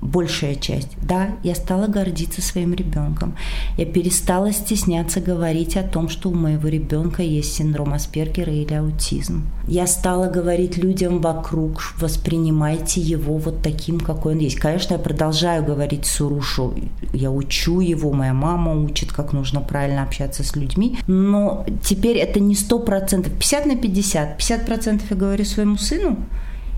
Большая 0.00 0.54
часть. 0.54 0.88
Да, 1.02 1.30
я 1.42 1.54
стала 1.54 1.86
гордиться 1.86 2.42
своим 2.42 2.74
ребенком. 2.74 3.34
Я 3.76 3.86
перестала 3.86 4.52
стесняться 4.52 5.20
говорить 5.20 5.76
о 5.76 5.82
том, 5.82 6.08
что 6.08 6.30
у 6.30 6.34
моего 6.34 6.68
ребенка 6.68 7.22
есть 7.22 7.54
синдром 7.54 7.92
Аспергера 7.92 8.52
или 8.52 8.74
аутизм. 8.74 9.46
Я 9.66 9.86
стала 9.86 10.28
говорить 10.28 10.76
людям 10.76 11.20
вокруг, 11.20 11.82
воспринимайте 11.98 13.00
его 13.00 13.36
вот 13.36 13.62
таким, 13.62 13.98
какой 13.98 14.34
он 14.34 14.38
есть. 14.38 14.56
Конечно, 14.56 14.94
я 14.94 14.98
продолжаю 14.98 15.64
говорить 15.64 16.06
Сурушу, 16.06 16.74
я 17.12 17.30
учу 17.30 17.80
его, 17.80 18.12
моя 18.12 18.34
мама 18.34 18.72
учит, 18.72 19.12
как 19.12 19.32
нужно 19.32 19.60
правильно 19.60 20.02
общаться 20.02 20.44
с 20.44 20.54
людьми, 20.54 20.98
но 21.06 21.66
теперь 21.82 22.16
это 22.18 22.38
не 22.38 22.54
сто 22.54 22.78
процентов, 22.78 23.32
50 23.32 23.66
на 23.66 23.76
50. 23.76 24.36
50 24.36 24.66
процентов 24.66 25.10
я 25.10 25.16
говорю 25.16 25.44
своему 25.44 25.76
сыну, 25.76 26.16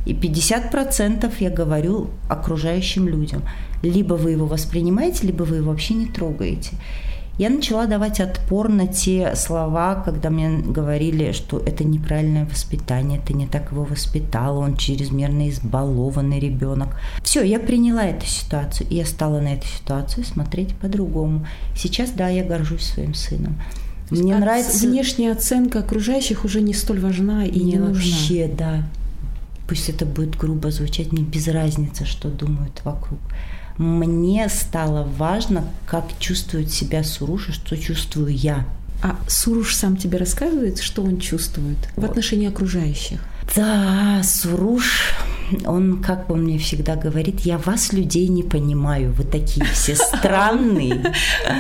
и 0.09 0.15
50% 0.15 1.31
я 1.38 1.50
говорю 1.50 2.09
окружающим 2.29 3.07
людям. 3.09 3.43
Либо 3.83 4.15
вы 4.15 4.31
его 4.33 4.47
воспринимаете, 4.47 5.27
либо 5.27 5.43
вы 5.43 5.57
его 5.57 5.71
вообще 5.71 5.95
не 5.95 6.07
трогаете. 6.07 6.71
Я 7.37 7.50
начала 7.50 7.87
давать 7.87 8.19
отпор 8.19 8.69
на 8.69 8.88
те 8.88 9.37
слова, 9.37 10.03
когда 10.05 10.29
мне 10.29 10.59
говорили, 10.59 11.31
что 11.31 11.59
это 11.59 11.85
неправильное 11.85 12.47
воспитание, 12.47 13.21
ты 13.25 13.33
не 13.33 13.47
так 13.47 13.71
его 13.71 13.85
воспитала, 13.85 14.59
он 14.59 14.77
чрезмерно 14.77 15.49
избалованный 15.49 16.41
ребенок. 16.41 16.97
Все, 17.23 17.43
я 17.43 17.61
приняла 17.61 18.06
эту 18.06 18.26
ситуацию, 18.26 18.89
и 18.91 18.97
я 18.97 19.04
стала 19.04 19.41
на 19.41 19.54
эту 19.54 19.67
ситуацию 19.69 20.25
смотреть 20.25 20.75
по-другому. 20.75 21.47
Сейчас, 21.76 22.11
да, 22.11 22.28
я 22.28 22.43
горжусь 22.43 22.82
своим 22.82 23.15
сыном. 23.15 23.61
Мне 24.11 24.35
а 24.35 24.39
нравится 24.39 24.89
внешняя 24.89 25.32
оценка 25.32 25.80
окружающих 25.80 26.45
уже 26.45 26.63
не 26.63 26.73
столь 26.73 26.99
важна 26.99 27.45
и, 27.45 27.50
и 27.50 27.63
не 27.63 27.76
нужна. 27.76 27.93
Вообще, 27.93 28.49
да 28.49 28.85
пусть 29.69 29.89
это 29.91 30.07
будет 30.07 30.37
грубо 30.37 30.71
звучать, 30.71 31.13
мне 31.13 31.23
без 31.23 31.47
разницы, 31.47 32.04
что 32.07 32.28
думают 32.28 32.81
вокруг. 32.85 33.21
Мне 33.76 34.49
стало 34.49 35.04
важно, 35.04 35.65
как 35.87 36.04
чувствует 36.19 36.73
себя 36.73 37.04
Суруш 37.04 37.50
и 37.50 37.52
что 37.52 37.76
чувствую 37.76 38.35
я. 38.35 38.67
А 39.02 39.17
Суруш 39.28 39.76
сам 39.76 39.97
тебе 39.97 40.19
рассказывает, 40.19 40.81
что 40.81 41.04
он 41.04 41.21
чувствует 41.21 41.78
в 41.95 42.04
отношении 42.04 42.49
окружающих? 42.49 43.21
Да, 43.54 44.21
Суруш 44.25 45.15
он, 45.67 46.02
как 46.02 46.30
он 46.30 46.45
мне 46.45 46.58
всегда 46.58 46.97
говорит, 46.97 47.41
я 47.41 47.58
вас, 47.58 47.93
людей, 47.93 48.28
не 48.28 48.43
понимаю, 48.43 49.13
вы 49.13 49.25
такие 49.25 49.65
все 49.67 49.95
странные. 49.97 51.13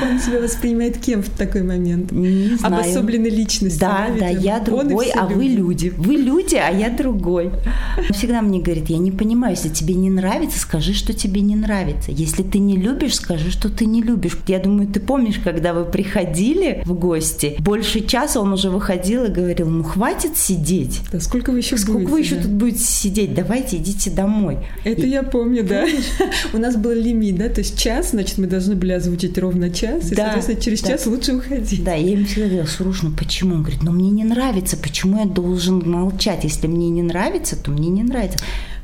Он 0.02 0.18
себя 0.20 0.40
воспринимает 0.40 0.98
кем 0.98 1.22
в 1.22 1.30
такой 1.30 1.62
момент? 1.62 2.12
Не 2.12 2.56
знаю. 2.56 2.74
Обособленной 2.74 3.30
личностью. 3.30 3.80
Да, 3.80 4.08
да, 4.18 4.28
я 4.28 4.60
другой, 4.60 5.10
а 5.10 5.26
вы 5.26 5.44
люди. 5.44 5.92
Вы 5.96 6.14
люди, 6.14 6.56
а 6.56 6.70
я 6.70 6.90
другой. 6.90 7.50
Он 7.96 8.14
всегда 8.14 8.42
мне 8.42 8.60
говорит, 8.60 8.88
я 8.90 8.98
не 8.98 9.10
понимаю, 9.10 9.54
если 9.54 9.68
тебе 9.68 9.94
не 9.94 10.10
нравится, 10.10 10.58
скажи, 10.58 10.94
что 10.94 11.12
тебе 11.12 11.40
не 11.40 11.56
нравится. 11.56 12.10
Если 12.10 12.42
ты 12.42 12.58
не 12.58 12.76
любишь, 12.76 13.16
скажи, 13.16 13.50
что 13.50 13.68
ты 13.68 13.86
не 13.86 14.02
любишь. 14.02 14.38
Я 14.46 14.58
думаю, 14.58 14.88
ты 14.88 15.00
помнишь, 15.00 15.40
когда 15.42 15.72
вы 15.74 15.84
приходили 15.84 16.82
в 16.84 16.94
гости, 16.94 17.56
больше 17.58 18.00
часа 18.00 18.40
он 18.40 18.52
уже 18.52 18.70
выходил 18.70 19.24
и 19.24 19.28
говорил, 19.28 19.68
ну 19.68 19.82
хватит 19.82 20.36
сидеть. 20.36 21.00
Да 21.12 21.20
сколько 21.20 21.50
вы 21.50 21.58
еще 21.58 21.76
Сколько 21.76 22.00
будете, 22.00 22.12
вы 22.12 22.20
еще 22.20 22.34
да? 22.36 22.42
тут 22.42 22.52
будете 22.52 22.84
сидеть? 22.84 23.34
Давайте 23.34 23.77
идите 23.78 24.10
домой. 24.10 24.58
Это 24.84 25.06
и... 25.06 25.10
я 25.10 25.22
помню, 25.22 25.64
да. 25.64 25.86
У 26.52 26.58
нас 26.58 26.76
был 26.76 26.92
лимит, 26.92 27.36
да, 27.36 27.48
то 27.48 27.60
есть 27.60 27.78
час, 27.78 28.10
значит, 28.10 28.38
мы 28.38 28.46
должны 28.46 28.74
были 28.76 28.92
озвучить 28.92 29.38
ровно 29.38 29.70
час, 29.70 30.12
и, 30.12 30.14
да, 30.14 30.24
соответственно, 30.24 30.60
через 30.60 30.80
да. 30.82 30.88
час 30.88 31.06
лучше 31.06 31.34
уходить. 31.34 31.84
Да, 31.84 31.94
я 31.94 32.12
им 32.12 32.26
всегда 32.26 32.46
говорила, 32.46 32.66
Суруш, 32.66 33.02
ну 33.02 33.10
почему? 33.12 33.54
Он 33.54 33.62
говорит, 33.62 33.82
ну 33.82 33.92
мне 33.92 34.10
не 34.10 34.24
нравится, 34.24 34.76
почему 34.76 35.20
я 35.20 35.26
должен 35.26 35.88
молчать? 35.90 36.44
Если 36.44 36.66
мне 36.66 36.90
не 36.90 37.02
нравится, 37.02 37.56
то 37.56 37.70
мне 37.70 37.88
не 37.88 38.02
нравится. 38.02 38.38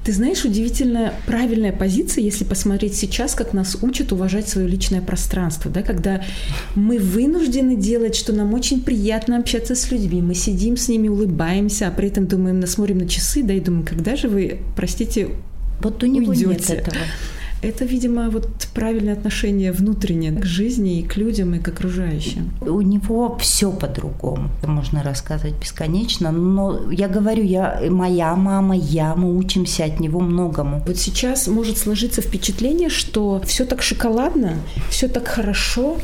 Ты 0.05 0.13
знаешь, 0.13 0.45
удивительная 0.45 1.15
правильная 1.27 1.73
позиция, 1.73 2.23
если 2.23 2.45
посмотреть 2.45 2.95
сейчас, 2.95 3.35
как 3.35 3.55
нас 3.55 3.79
учат 3.81 4.13
уважать 4.13 4.47
свое 4.47 4.69
личное 4.69 5.01
пространство, 5.01 5.71
да, 5.71 5.81
когда 5.81 6.23
мы 6.75 6.99
вынуждены 6.99 7.75
делать, 7.75 8.15
что 8.15 8.35
нам 8.35 8.53
очень 8.53 8.83
приятно 8.83 9.39
общаться 9.39 9.75
с 9.75 9.91
людьми, 9.91 10.21
мы 10.21 10.35
сидим 10.35 10.77
с 10.77 10.89
ними, 10.89 11.09
улыбаемся, 11.09 11.89
а 11.89 11.91
при 11.91 12.09
этом 12.09 12.27
думаем, 12.27 12.61
насмотрим 12.61 12.99
на 12.99 13.09
часы, 13.09 13.43
да, 13.43 13.55
и 13.55 13.61
думаем, 13.61 13.87
когда 13.87 14.15
же 14.15 14.29
вы, 14.29 14.59
простите, 14.77 15.31
вот 15.81 16.03
у 16.03 16.07
него 16.07 16.33
уйдете. 16.33 16.51
нет 16.51 16.71
этого. 16.71 16.97
Это, 17.65 17.87
видимо, 17.87 18.29
вот 18.29 18.49
правильное 18.75 19.15
отношение 19.15 19.73
внутреннее 19.73 20.33
к 20.33 20.45
жизни 20.45 21.01
и 21.01 21.03
к 21.03 21.17
людям, 21.17 21.55
и 21.55 21.59
к 21.59 21.69
окружающим. 21.69 22.53
У 22.61 22.83
него 22.83 23.39
все 23.41 23.73
по-другому. 23.73 24.51
Можно 24.67 25.03
рассказывать 25.03 25.55
бесконечно, 25.59 26.31
но 26.31 26.93
я 26.93 27.09
говорю, 27.09 27.43
я, 27.43 27.81
моя 27.89 28.37
мама, 28.37 28.77
я, 28.77 29.15
мы 29.15 29.35
учимся 29.35 29.85
от 29.85 30.01
него 30.01 30.21
многому. 30.21 30.83
Вот 30.87 30.99
сейчас 30.99 31.49
может 31.49 31.79
сложиться 31.79 32.21
впечатление, 32.21 32.91
что 32.91 33.41
все 33.47 33.65
так 33.65 33.83
шоколадно, 33.83 34.57
все 34.91 35.09
так 35.09 35.27
хорошо, 35.27 35.97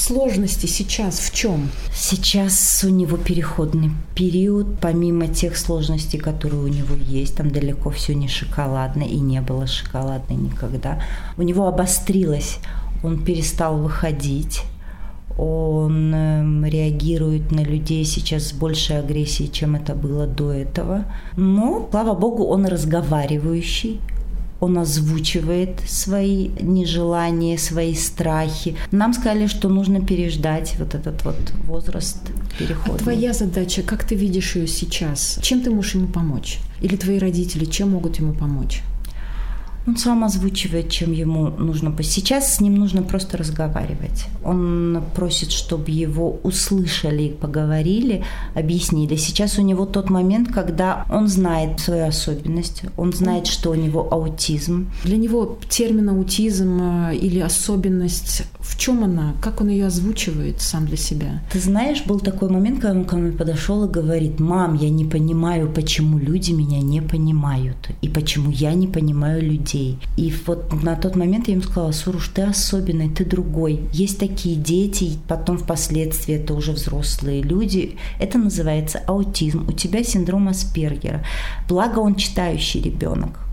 Сложности 0.00 0.64
сейчас 0.64 1.18
в 1.18 1.34
чем? 1.34 1.68
Сейчас 1.94 2.82
у 2.84 2.88
него 2.88 3.18
переходный 3.18 3.90
период, 4.14 4.80
помимо 4.80 5.28
тех 5.28 5.58
сложностей, 5.58 6.18
которые 6.18 6.62
у 6.62 6.68
него 6.68 6.94
есть, 6.94 7.36
там 7.36 7.50
далеко 7.50 7.90
все 7.90 8.14
не 8.14 8.26
шоколадно 8.26 9.02
и 9.02 9.16
не 9.16 9.42
было 9.42 9.66
шоколадно 9.66 10.32
никогда. 10.32 11.02
У 11.36 11.42
него 11.42 11.68
обострилось, 11.68 12.60
он 13.04 13.22
перестал 13.22 13.76
выходить, 13.76 14.62
он 15.36 16.14
э, 16.14 16.70
реагирует 16.70 17.52
на 17.52 17.60
людей 17.60 18.06
сейчас 18.06 18.48
с 18.48 18.52
большей 18.54 19.00
агрессией, 19.00 19.52
чем 19.52 19.76
это 19.76 19.94
было 19.94 20.26
до 20.26 20.50
этого. 20.50 21.04
Но, 21.36 21.86
слава 21.90 22.18
богу, 22.18 22.46
он 22.46 22.64
разговаривающий, 22.64 24.00
он 24.60 24.78
озвучивает 24.78 25.80
свои 25.86 26.48
нежелания, 26.60 27.56
свои 27.58 27.94
страхи. 27.94 28.76
Нам 28.90 29.14
сказали, 29.14 29.46
что 29.46 29.68
нужно 29.68 30.00
переждать 30.00 30.76
вот 30.78 30.94
этот 30.94 31.24
вот 31.24 31.36
возраст 31.64 32.18
перехода. 32.58 32.94
А 32.94 32.98
твоя 32.98 33.32
задача, 33.32 33.82
как 33.82 34.04
ты 34.04 34.14
видишь 34.14 34.56
ее 34.56 34.66
сейчас? 34.66 35.38
Чем 35.42 35.62
ты 35.62 35.70
можешь 35.70 35.94
ему 35.94 36.06
помочь? 36.08 36.58
Или 36.82 36.96
твои 36.96 37.18
родители, 37.18 37.64
чем 37.64 37.90
могут 37.90 38.18
ему 38.18 38.34
помочь? 38.34 38.82
Он 39.86 39.96
сам 39.96 40.24
озвучивает, 40.24 40.90
чем 40.90 41.12
ему 41.12 41.48
нужно. 41.48 41.94
Сейчас 42.02 42.56
с 42.56 42.60
ним 42.60 42.74
нужно 42.74 43.02
просто 43.02 43.38
разговаривать. 43.38 44.26
Он 44.44 45.02
просит, 45.14 45.50
чтобы 45.52 45.90
его 45.90 46.38
услышали, 46.42 47.30
поговорили, 47.30 48.24
объяснили. 48.54 49.16
Сейчас 49.16 49.58
у 49.58 49.62
него 49.62 49.86
тот 49.86 50.10
момент, 50.10 50.48
когда 50.52 51.06
он 51.10 51.28
знает 51.28 51.80
свою 51.80 52.06
особенность, 52.06 52.82
он 52.96 53.12
знает, 53.12 53.46
что 53.46 53.70
у 53.70 53.74
него 53.74 54.06
аутизм. 54.10 54.90
Для 55.04 55.16
него 55.16 55.58
термин 55.68 56.10
аутизм 56.10 56.80
э, 56.82 57.16
или 57.16 57.40
особенность, 57.40 58.42
в 58.60 58.78
чем 58.78 59.02
она? 59.04 59.34
Как 59.40 59.60
он 59.60 59.68
ее 59.68 59.86
озвучивает 59.86 60.60
сам 60.60 60.86
для 60.86 60.96
себя? 60.96 61.42
Ты 61.52 61.58
знаешь, 61.58 62.04
был 62.06 62.20
такой 62.20 62.50
момент, 62.50 62.80
когда 62.80 62.98
он 62.98 63.04
ко 63.06 63.16
мне 63.16 63.32
подошел 63.32 63.84
и 63.84 63.90
говорит, 63.90 64.40
мам, 64.40 64.74
я 64.74 64.90
не 64.90 65.04
понимаю, 65.04 65.72
почему 65.72 66.18
люди 66.18 66.52
меня 66.52 66.80
не 66.80 67.00
понимают, 67.00 67.90
и 68.02 68.08
почему 68.08 68.50
я 68.50 68.74
не 68.74 68.86
понимаю 68.86 69.42
людей 69.42 69.69
детей. 69.70 69.98
И 70.16 70.32
вот 70.46 70.72
на 70.82 70.96
тот 70.96 71.16
момент 71.16 71.48
я 71.48 71.54
им 71.54 71.62
сказала, 71.62 71.92
Суруш, 71.92 72.28
ты 72.28 72.42
особенный, 72.42 73.08
ты 73.08 73.24
другой. 73.24 73.80
Есть 73.92 74.18
такие 74.18 74.56
дети, 74.56 75.18
потом 75.28 75.58
впоследствии 75.58 76.34
это 76.34 76.54
уже 76.54 76.72
взрослые 76.72 77.42
люди. 77.42 77.96
Это 78.18 78.38
называется 78.38 79.00
аутизм. 79.06 79.66
У 79.68 79.72
тебя 79.72 80.04
синдром 80.04 80.48
Аспергера. 80.48 81.24
Благо 81.68 82.00
он 82.00 82.14
читающий 82.14 82.82
ребенок. 82.82 83.49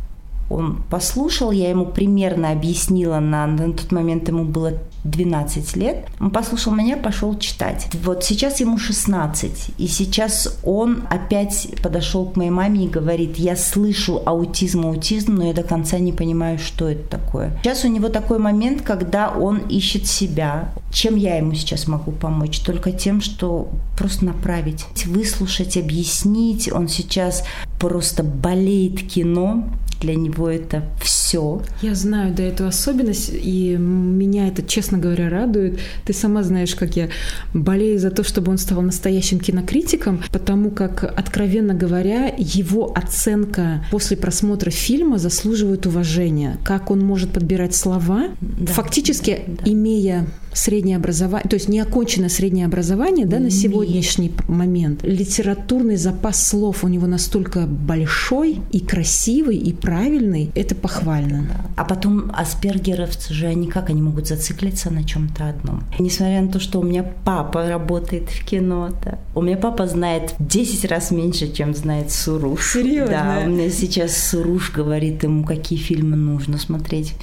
Он 0.49 0.81
послушал, 0.89 1.51
я 1.51 1.69
ему 1.69 1.86
примерно 1.86 2.51
объяснила, 2.51 3.19
на, 3.19 3.47
на 3.47 3.73
тот 3.73 3.91
момент 3.91 4.27
ему 4.27 4.45
было 4.45 4.73
12 5.03 5.75
лет. 5.75 6.07
Он 6.19 6.31
послушал 6.31 6.73
меня, 6.73 6.97
пошел 6.97 7.38
читать. 7.38 7.88
Вот 8.03 8.23
сейчас 8.23 8.60
ему 8.60 8.77
16. 8.77 9.71
И 9.77 9.88
сейчас 9.88 10.60
он 10.63 11.03
опять 11.10 11.69
подошел 11.81 12.25
к 12.25 12.36
моей 12.36 12.49
маме 12.49 12.86
и 12.86 12.89
говорит, 12.89 13.38
я 13.38 13.55
слышу 13.55 14.21
аутизм, 14.25 14.86
аутизм, 14.86 15.36
но 15.36 15.45
я 15.45 15.53
до 15.53 15.63
конца 15.63 15.99
не 15.99 16.12
понимаю, 16.13 16.60
что 16.60 16.89
это 16.89 17.07
такое. 17.07 17.57
Сейчас 17.63 17.86
у 17.86 17.88
него 17.88 18.10
такой 18.10 18.39
момент, 18.39 18.81
когда 18.81 19.29
он 19.29 19.57
ищет 19.57 20.07
себя. 20.07 20.73
Чем 20.91 21.15
я 21.15 21.38
ему 21.38 21.53
сейчас 21.53 21.88
могу 21.88 22.12
помочь? 22.12 22.60
Только 22.60 22.91
тем, 22.91 23.21
что 23.21 23.69
просто 23.97 24.25
направить, 24.25 24.86
выслушать, 25.05 25.77
объяснить. 25.77 26.71
Он 26.71 26.88
сейчас 26.88 27.43
просто 27.79 28.23
болеет 28.23 29.03
кино, 29.03 29.69
для 30.01 30.15
него 30.15 30.49
это 30.49 30.83
все. 31.01 31.62
Я 31.81 31.95
знаю, 31.95 32.33
да, 32.33 32.43
эту 32.43 32.67
особенность, 32.67 33.31
и 33.33 33.75
меня 33.77 34.47
это, 34.47 34.63
честно 34.63 34.97
говоря, 34.97 35.29
радует. 35.29 35.79
Ты 36.05 36.13
сама 36.13 36.43
знаешь, 36.43 36.75
как 36.75 36.95
я 36.95 37.10
болею 37.53 37.99
за 37.99 38.12
то, 38.12 38.23
чтобы 38.23 38.51
он 38.51 38.57
стал 38.57 38.81
настоящим 38.81 39.39
кинокритиком, 39.39 40.23
потому 40.31 40.71
как, 40.71 41.03
откровенно 41.03 41.73
говоря, 41.73 42.33
его 42.38 42.93
оценка 42.95 43.86
после 43.91 44.17
просмотра 44.17 44.69
фильма 44.69 45.17
заслуживает 45.17 45.86
уважения. 45.86 46.57
Как 46.63 46.91
он 46.91 46.99
может 46.99 47.31
подбирать 47.31 47.75
слова, 47.75 48.29
да, 48.41 48.73
фактически 48.73 49.41
да, 49.47 49.63
имея 49.65 50.27
среднее 50.53 50.97
образование, 50.97 51.47
то 51.49 51.55
есть 51.55 51.69
неоконченное 51.69 52.29
среднее 52.29 52.65
образование 52.65 53.25
да, 53.25 53.39
на 53.39 53.51
сегодняшний 53.51 54.31
момент. 54.47 55.03
Литературный 55.03 55.97
запас 55.97 56.47
слов 56.47 56.83
у 56.83 56.88
него 56.88 57.07
настолько 57.07 57.67
большой 57.67 58.60
и 58.71 58.79
красивый, 58.79 59.57
и 59.57 59.73
правильный, 59.88 60.52
это 60.54 60.76
похвально. 60.76 61.47
А 61.78 61.86
потом 61.86 62.30
аспергеровцы 62.34 63.34
же, 63.34 63.47
они 63.47 63.67
как, 63.67 63.89
они 63.89 64.02
могут 64.02 64.28
зациклиться 64.28 64.91
на 64.91 65.06
чем-то 65.06 65.47
одном. 65.47 65.82
Несмотря 65.97 66.41
на 66.41 66.52
то, 66.52 66.60
что 66.60 66.82
у 66.82 66.84
меня 66.84 67.06
папа 67.23 67.69
работает 67.69 68.30
в 68.30 68.43
кино, 68.43 68.89
да, 69.06 69.17
у 69.34 69.41
меня 69.41 69.56
папа 69.56 69.88
знает 69.88 70.36
10 70.39 70.84
раз 70.91 71.12
меньше, 71.12 71.54
чем 71.54 71.73
знает 71.73 72.12
Суруш. 72.12 72.73
Серьезно? 72.73 73.12
Да, 73.12 73.41
у 73.45 73.50
меня 73.50 73.69
сейчас 73.69 74.17
Суруш 74.17 74.73
говорит 74.73 75.23
ему, 75.23 75.45
какие 75.45 75.80
фильмы 75.80 76.17
нужно 76.17 76.58
смотреть, 76.58 77.13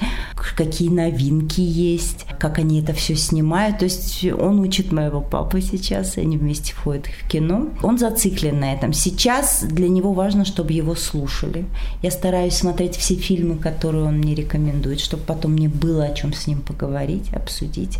какие 0.55 0.89
новинки 0.89 1.61
есть, 1.61 2.25
как 2.39 2.57
они 2.57 2.81
это 2.81 2.93
все 2.93 3.15
снимают. 3.15 3.77
То 3.77 3.85
есть 3.85 4.25
он 4.25 4.59
учит 4.59 4.91
моего 4.91 5.21
папы 5.21 5.61
сейчас, 5.61 6.17
они 6.17 6.37
вместе 6.37 6.73
входят 6.73 7.05
в 7.05 7.27
кино. 7.27 7.67
Он 7.83 7.99
зациклен 7.99 8.59
на 8.59 8.73
этом. 8.73 8.91
Сейчас 8.91 9.63
для 9.63 9.87
него 9.87 10.13
важно, 10.13 10.45
чтобы 10.45 10.73
его 10.73 10.95
слушали. 10.95 11.65
Я 12.01 12.09
стараюсь 12.09 12.54
смотреть 12.55 12.95
все 12.95 13.15
фильмы, 13.15 13.57
которые 13.57 14.05
он 14.05 14.17
мне 14.17 14.35
рекомендует, 14.35 14.99
чтобы 14.99 15.23
потом 15.23 15.53
мне 15.53 15.69
было 15.69 16.05
о 16.05 16.13
чем 16.13 16.33
с 16.33 16.47
ним 16.47 16.61
поговорить, 16.61 17.31
обсудить. 17.33 17.99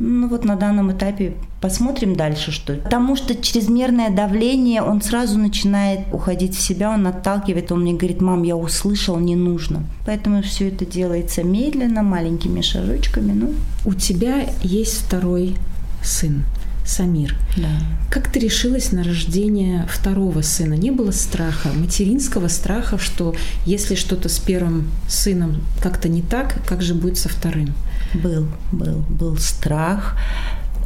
Ну 0.00 0.28
вот 0.28 0.44
на 0.44 0.56
данном 0.56 0.90
этапе 0.90 1.34
посмотрим 1.60 2.16
дальше, 2.16 2.50
что. 2.50 2.74
Потому 2.74 3.14
что 3.14 3.34
чрезмерное 3.36 4.10
давление, 4.10 4.82
он 4.82 5.00
сразу 5.00 5.38
начинает 5.38 6.00
уходить 6.12 6.56
в 6.56 6.60
себя, 6.60 6.90
он 6.90 7.06
отталкивает, 7.06 7.70
он 7.70 7.82
мне 7.82 7.94
говорит, 7.94 8.20
мам, 8.20 8.42
я 8.42 8.56
услышал, 8.56 9.18
не 9.18 9.36
нужно. 9.36 9.84
Поэтому 10.04 10.42
все 10.42 10.68
это 10.68 10.84
делается 10.84 11.44
медленно, 11.44 12.02
маленькими 12.02 12.60
шажочками. 12.60 13.32
Ну. 13.32 13.54
У 13.84 13.94
тебя 13.94 14.46
есть 14.62 15.02
второй 15.02 15.54
сын. 16.02 16.44
Самир. 16.84 17.34
Да. 17.56 17.68
Как 18.10 18.30
ты 18.30 18.38
решилась 18.40 18.92
на 18.92 19.02
рождение 19.02 19.86
второго 19.88 20.42
сына? 20.42 20.74
Не 20.74 20.90
было 20.90 21.12
страха, 21.12 21.70
материнского 21.74 22.48
страха, 22.48 22.98
что 22.98 23.34
если 23.64 23.94
что-то 23.94 24.28
с 24.28 24.38
первым 24.38 24.90
сыном 25.08 25.62
как-то 25.82 26.08
не 26.08 26.20
так, 26.20 26.54
как 26.66 26.82
же 26.82 26.94
будет 26.94 27.16
со 27.16 27.30
вторым? 27.30 27.74
Был, 28.12 28.48
был, 28.70 29.02
был 29.08 29.36
страх. 29.38 30.16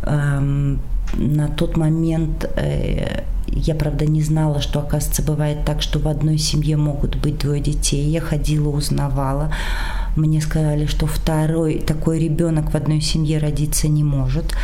Эм, 0.05 0.81
на 1.15 1.49
тот 1.49 1.77
момент 1.77 2.49
э, 2.57 3.25
я, 3.49 3.75
правда, 3.75 4.07
не 4.07 4.23
знала, 4.23 4.61
что, 4.61 4.79
оказывается, 4.79 5.23
бывает 5.23 5.65
так, 5.65 5.83
что 5.83 5.99
в 5.99 6.07
одной 6.07 6.39
семье 6.39 6.77
могут 6.77 7.17
быть 7.17 7.39
двое 7.39 7.61
детей. 7.61 8.09
Я 8.09 8.21
ходила, 8.21 8.69
узнавала. 8.69 9.53
Мне 10.17 10.41
сказали, 10.41 10.87
что 10.87 11.07
второй 11.07 11.81
такой 11.81 12.21
ребенок 12.21 12.73
в 12.73 12.77
одной 12.77 13.01
семье 13.01 13.39
родиться 13.39 13.89
не 13.89 14.05
может 14.05 14.55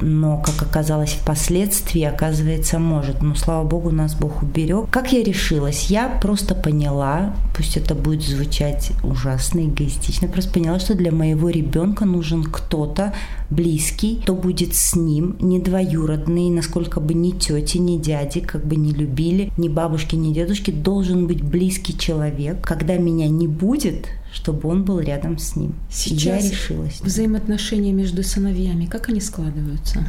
но, 0.00 0.38
как 0.38 0.62
оказалось 0.62 1.12
впоследствии, 1.12 2.02
оказывается, 2.02 2.78
может. 2.78 3.22
Но, 3.22 3.34
слава 3.34 3.66
богу, 3.66 3.90
нас 3.90 4.14
Бог 4.14 4.42
уберег. 4.42 4.88
Как 4.90 5.12
я 5.12 5.22
решилась? 5.22 5.86
Я 5.90 6.08
просто 6.08 6.54
поняла, 6.54 7.34
пусть 7.56 7.76
это 7.76 7.94
будет 7.94 8.22
звучать 8.22 8.92
ужасно, 9.02 9.60
эгоистично, 9.60 10.28
просто 10.28 10.52
поняла, 10.52 10.78
что 10.78 10.94
для 10.94 11.12
моего 11.12 11.48
ребенка 11.48 12.04
нужен 12.04 12.44
кто-то 12.44 13.14
близкий, 13.50 14.20
кто 14.22 14.34
будет 14.34 14.74
с 14.74 14.96
ним, 14.96 15.36
не 15.40 15.60
двоюродный, 15.60 16.50
насколько 16.50 17.00
бы 17.00 17.14
ни 17.14 17.30
тети, 17.30 17.78
ни 17.78 17.98
дяди, 17.98 18.40
как 18.40 18.66
бы 18.66 18.76
не 18.76 18.92
любили, 18.92 19.52
ни 19.56 19.68
бабушки, 19.68 20.16
ни 20.16 20.32
дедушки, 20.32 20.70
должен 20.70 21.26
быть 21.26 21.42
близкий 21.42 21.96
человек. 21.96 22.60
Когда 22.62 22.96
меня 22.96 23.28
не 23.28 23.46
будет, 23.46 24.08
чтобы 24.34 24.68
он 24.68 24.84
был 24.84 24.98
рядом 24.98 25.38
с 25.38 25.54
ним. 25.54 25.74
Сейчас 25.88 26.44
я 26.44 26.50
решилась. 26.50 27.00
Взаимоотношения 27.00 27.92
между 27.92 28.24
сыновьями, 28.24 28.86
как 28.86 29.08
они 29.08 29.20
складываются? 29.20 30.04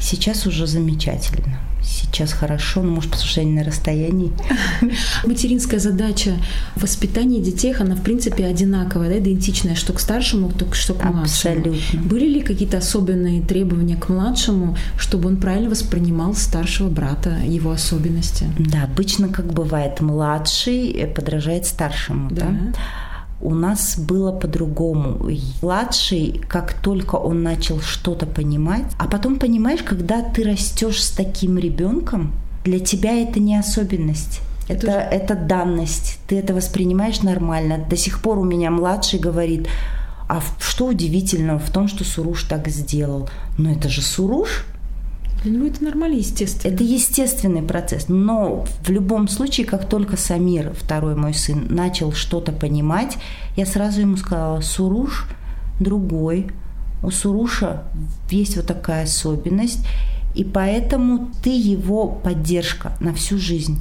Сейчас 0.00 0.46
уже 0.46 0.66
замечательно. 0.66 1.58
Сейчас 1.82 2.32
хорошо, 2.32 2.82
но 2.82 2.90
может, 2.92 3.10
потому 3.10 3.28
что 3.28 3.40
они 3.40 3.52
на 3.52 3.64
расстоянии. 3.64 4.32
Материнская 5.24 5.80
задача 5.80 6.34
воспитания 6.76 7.40
детей, 7.40 7.74
она, 7.74 7.94
в 7.94 8.02
принципе, 8.02 8.44
одинаковая, 8.44 9.08
да, 9.08 9.18
идентичная, 9.18 9.74
что 9.74 9.92
к 9.92 10.00
старшему, 10.00 10.52
что 10.72 10.94
к 10.94 11.02
младшему. 11.02 11.22
Абсолютно. 11.22 12.02
Были 12.02 12.26
ли 12.26 12.42
какие-то 12.42 12.78
особенные 12.78 13.40
требования 13.40 13.96
к 13.96 14.08
младшему, 14.08 14.76
чтобы 14.98 15.28
он 15.28 15.38
правильно 15.38 15.70
воспринимал 15.70 16.34
старшего 16.34 16.88
брата, 16.88 17.38
его 17.44 17.70
особенности? 17.70 18.46
Да, 18.58 18.84
обычно, 18.84 19.28
как 19.28 19.52
бывает, 19.52 20.00
младший 20.00 21.12
подражает 21.14 21.66
старшему, 21.66 22.30
да? 22.30 22.46
да? 22.46 22.72
У 23.40 23.54
нас 23.54 23.98
было 23.98 24.32
по-другому. 24.32 25.30
Младший, 25.62 26.40
как 26.48 26.74
только 26.74 27.16
он 27.16 27.42
начал 27.42 27.80
что-то 27.80 28.26
понимать, 28.26 28.86
а 28.98 29.06
потом 29.06 29.38
понимаешь, 29.38 29.82
когда 29.82 30.22
ты 30.22 30.44
растешь 30.44 31.02
с 31.02 31.10
таким 31.10 31.58
ребенком, 31.58 32.32
для 32.64 32.80
тебя 32.80 33.12
это 33.12 33.38
не 33.38 33.56
особенность. 33.56 34.40
Это, 34.68 34.90
это 34.90 35.34
данность. 35.36 36.18
Ты 36.26 36.38
это 36.38 36.52
воспринимаешь 36.52 37.22
нормально. 37.22 37.78
До 37.88 37.96
сих 37.96 38.20
пор 38.20 38.38
у 38.38 38.44
меня 38.44 38.70
младший 38.70 39.20
говорит, 39.20 39.68
а 40.28 40.40
что 40.58 40.86
удивительного 40.86 41.58
в 41.58 41.70
том, 41.70 41.86
что 41.86 42.02
Суруш 42.02 42.44
так 42.44 42.66
сделал? 42.68 43.28
Но 43.58 43.70
это 43.70 43.88
же 43.88 44.02
Суруш. 44.02 44.64
Для 45.46 45.54
него 45.54 45.68
это 45.68 45.84
нормально, 45.84 46.16
естественно. 46.16 46.74
Это 46.74 46.82
естественный 46.82 47.62
процесс. 47.62 48.08
Но 48.08 48.64
в 48.82 48.90
любом 48.90 49.28
случае, 49.28 49.64
как 49.64 49.88
только 49.88 50.16
Самир, 50.16 50.72
второй 50.74 51.14
мой 51.14 51.34
сын, 51.34 51.68
начал 51.70 52.10
что-то 52.10 52.50
понимать, 52.50 53.16
я 53.56 53.64
сразу 53.64 54.00
ему 54.00 54.16
сказала, 54.16 54.60
Суруш 54.60 55.28
другой. 55.78 56.48
У 57.00 57.12
Суруша 57.12 57.84
есть 58.28 58.56
вот 58.56 58.66
такая 58.66 59.04
особенность, 59.04 59.86
и 60.34 60.42
поэтому 60.42 61.30
ты 61.44 61.50
его 61.50 62.08
поддержка 62.08 62.96
на 62.98 63.14
всю 63.14 63.38
жизнь. 63.38 63.78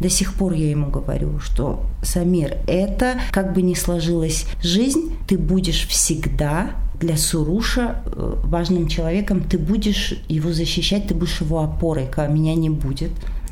До 0.00 0.08
сих 0.08 0.34
пор 0.34 0.54
я 0.54 0.70
ему 0.70 0.90
говорю, 0.90 1.38
что 1.40 1.84
Самир, 2.02 2.56
это 2.66 3.20
как 3.32 3.52
бы 3.52 3.62
ни 3.62 3.74
сложилась 3.74 4.46
жизнь, 4.62 5.16
ты 5.28 5.36
будешь 5.36 5.86
всегда 5.86 6.70
для 6.98 7.16
Суруша 7.16 8.02
э, 8.04 8.34
важным 8.44 8.88
человеком, 8.88 9.42
ты 9.42 9.58
будешь 9.58 10.14
его 10.28 10.52
защищать, 10.52 11.08
ты 11.08 11.14
будешь 11.14 11.40
его 11.40 11.60
опорой, 11.60 12.06
когда 12.06 12.26
меня 12.32 12.54
не 12.54 12.70
будет. 12.70 13.10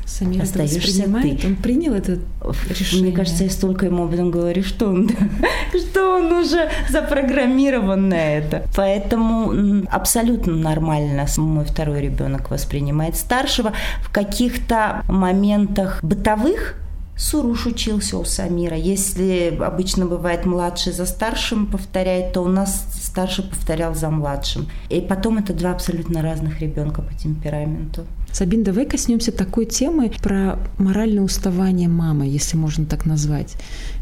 Самир 0.09 0.41
остаешься 0.41 1.03
ты. 1.03 1.39
Он 1.45 1.55
принял 1.55 1.93
это 1.93 2.19
решение. 2.67 3.09
Мне 3.09 3.15
кажется, 3.15 3.43
я 3.43 3.49
столько 3.49 3.85
ему 3.85 4.05
об 4.05 4.13
этом 4.13 4.31
говорю, 4.31 4.63
что 4.63 4.87
он, 4.87 5.09
что 5.89 6.17
он 6.17 6.31
уже 6.33 6.69
запрограммирован 6.89 8.09
на 8.09 8.37
это. 8.37 8.63
Поэтому 8.75 9.85
абсолютно 9.89 10.55
нормально 10.55 11.27
мой 11.37 11.63
второй 11.63 12.01
ребенок 12.01 12.49
воспринимает 12.49 13.15
старшего. 13.15 13.73
В 14.01 14.11
каких-то 14.11 15.03
моментах 15.07 16.03
бытовых 16.03 16.75
Суруш 17.19 17.65
учился 17.65 18.17
у 18.17 18.23
Самира. 18.23 18.77
Если 18.77 19.53
обычно 19.61 20.05
бывает 20.05 20.45
младший 20.45 20.93
за 20.93 21.05
старшим 21.05 21.67
повторяет, 21.67 22.31
то 22.31 22.41
у 22.41 22.47
нас 22.47 22.87
старший 22.93 23.43
повторял 23.43 23.93
за 23.93 24.09
младшим. 24.09 24.69
И 24.87 25.01
потом 25.01 25.37
это 25.37 25.53
два 25.53 25.71
абсолютно 25.71 26.21
разных 26.21 26.61
ребенка 26.61 27.01
по 27.01 27.13
темпераменту. 27.13 28.05
Сабин, 28.31 28.63
давай 28.63 28.85
коснемся 28.85 29.31
такой 29.31 29.65
темы 29.65 30.11
про 30.21 30.59
моральное 30.77 31.23
уставание 31.23 31.87
мамы, 31.87 32.27
если 32.27 32.57
можно 32.57 32.85
так 32.85 33.05
назвать. 33.05 33.55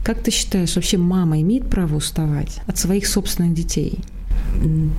Как 0.03 0.21
ты 0.21 0.31
считаешь, 0.31 0.75
вообще 0.75 0.97
мама 0.97 1.41
имеет 1.41 1.69
право 1.69 1.95
уставать 1.95 2.59
от 2.67 2.77
своих 2.77 3.07
собственных 3.07 3.53
детей? 3.53 3.99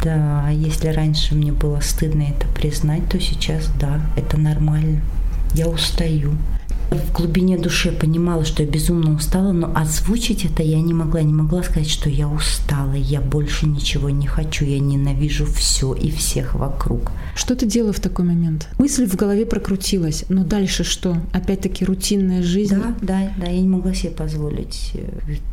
Да, 0.03 0.49
если 0.51 0.89
раньше 0.89 1.35
мне 1.35 1.53
было 1.53 1.81
стыдно 1.81 2.23
это 2.23 2.47
признать, 2.49 3.09
то 3.11 3.21
сейчас 3.21 3.69
да, 3.81 4.01
это 4.17 4.39
нормально. 4.39 5.03
Я 5.55 5.69
устаю. 5.69 6.33
В 6.91 7.13
глубине 7.13 7.59
души 7.59 7.93
понимала, 7.93 8.45
что 8.47 8.63
я 8.63 8.69
безумно 8.69 9.15
устала, 9.15 9.53
но 9.53 9.71
озвучить 9.75 10.47
это 10.47 10.63
я 10.63 10.81
не 10.81 10.95
могла. 10.95 11.21
Не 11.21 11.35
могла 11.35 11.63
сказать, 11.63 11.91
что 11.91 12.09
я 12.09 12.29
устала, 12.29 12.95
я 12.95 13.21
больше 13.21 13.67
ничего 13.67 14.09
не 14.09 14.27
хочу, 14.27 14.65
я 14.65 14.79
ненавижу 14.79 15.45
все 15.45 15.93
и 15.93 16.11
всех 16.11 16.55
вокруг. 16.55 17.13
Что 17.35 17.55
ты 17.55 17.67
делала 17.67 17.93
в 17.93 18.01
такой 18.01 18.25
момент? 18.25 18.69
Мысль 18.79 19.07
в 19.07 19.17
голове 19.17 19.45
прокрутилась, 19.45 20.25
но 20.29 20.45
дальше 20.45 20.83
что? 20.83 21.19
Опять-таки 21.33 21.85
рутинная 21.85 22.43
жизнь? 22.43 22.75
Да, 22.75 22.95
да, 23.03 23.33
да, 23.37 23.47
я 23.47 23.61
не 23.61 23.69
могла 23.69 23.93
себе 23.93 24.11
позволить. 24.11 24.93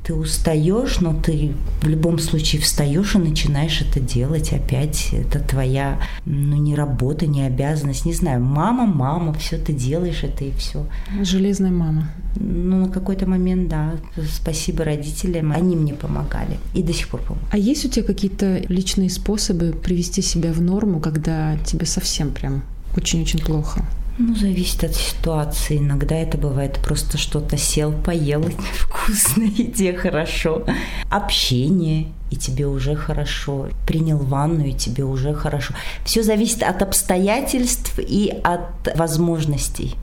Ты 0.06 0.13
устаешь, 0.13 1.00
но 1.02 1.13
ты 1.13 1.52
в 1.82 1.88
любом 1.88 2.17
случае 2.19 2.62
встаешь 2.62 3.15
и 3.15 3.17
начинаешь 3.17 3.82
это 3.82 4.00
делать 4.00 4.54
опять. 4.54 5.10
Это 5.12 5.39
твоя, 5.39 6.00
ну, 6.26 6.56
не 6.56 6.76
работа, 6.76 7.28
не 7.28 7.41
обязанность, 7.43 8.06
не 8.06 8.13
знаю, 8.13 8.41
мама, 8.41 8.86
мама, 8.86 9.34
все 9.34 9.58
ты 9.58 9.74
делаешь 9.74 10.24
это 10.24 10.45
и 10.45 10.52
все. 10.52 10.86
Железная 11.25 11.71
мама. 11.71 12.09
Ну, 12.35 12.85
на 12.85 12.89
какой-то 12.89 13.27
момент, 13.27 13.67
да. 13.67 13.95
Спасибо 14.31 14.83
родителям. 14.83 15.51
Они 15.51 15.75
мне 15.75 15.93
помогали. 15.93 16.59
И 16.75 16.83
до 16.83 16.93
сих 16.93 17.07
пор 17.07 17.21
помогают. 17.21 17.53
А 17.53 17.57
есть 17.57 17.85
у 17.85 17.89
тебя 17.89 18.05
какие-то 18.05 18.61
личные 18.69 19.09
способы 19.09 19.71
привести 19.71 20.21
себя 20.21 20.53
в 20.53 20.61
норму, 20.61 20.99
когда 20.99 21.57
тебе 21.65 21.88
совсем 21.88 22.31
прям 22.31 22.63
очень-очень 22.95 23.39
плохо? 23.39 23.83
Ну, 24.17 24.35
зависит 24.35 24.83
от 24.83 24.95
ситуации. 24.95 25.77
Иногда 25.79 26.15
это 26.15 26.38
бывает 26.38 26.79
просто 26.79 27.17
что-то 27.17 27.57
сел, 27.57 27.91
поел, 27.91 28.43
вкусно, 28.73 29.43
и 29.43 29.71
тебе 29.71 29.93
хорошо. 29.93 30.63
Общение, 31.09 32.07
и 32.29 32.35
тебе 32.35 32.67
уже 32.67 32.95
хорошо. 32.95 33.69
Принял 33.88 34.17
ванну, 34.17 34.65
и 34.65 34.73
тебе 34.73 35.03
уже 35.03 35.33
хорошо. 35.33 35.73
Все 36.05 36.21
зависит 36.23 36.61
от 36.63 36.81
обстоятельств 36.81 37.97
и 37.97 38.31
от 38.43 38.95
возможностей. 38.95 39.95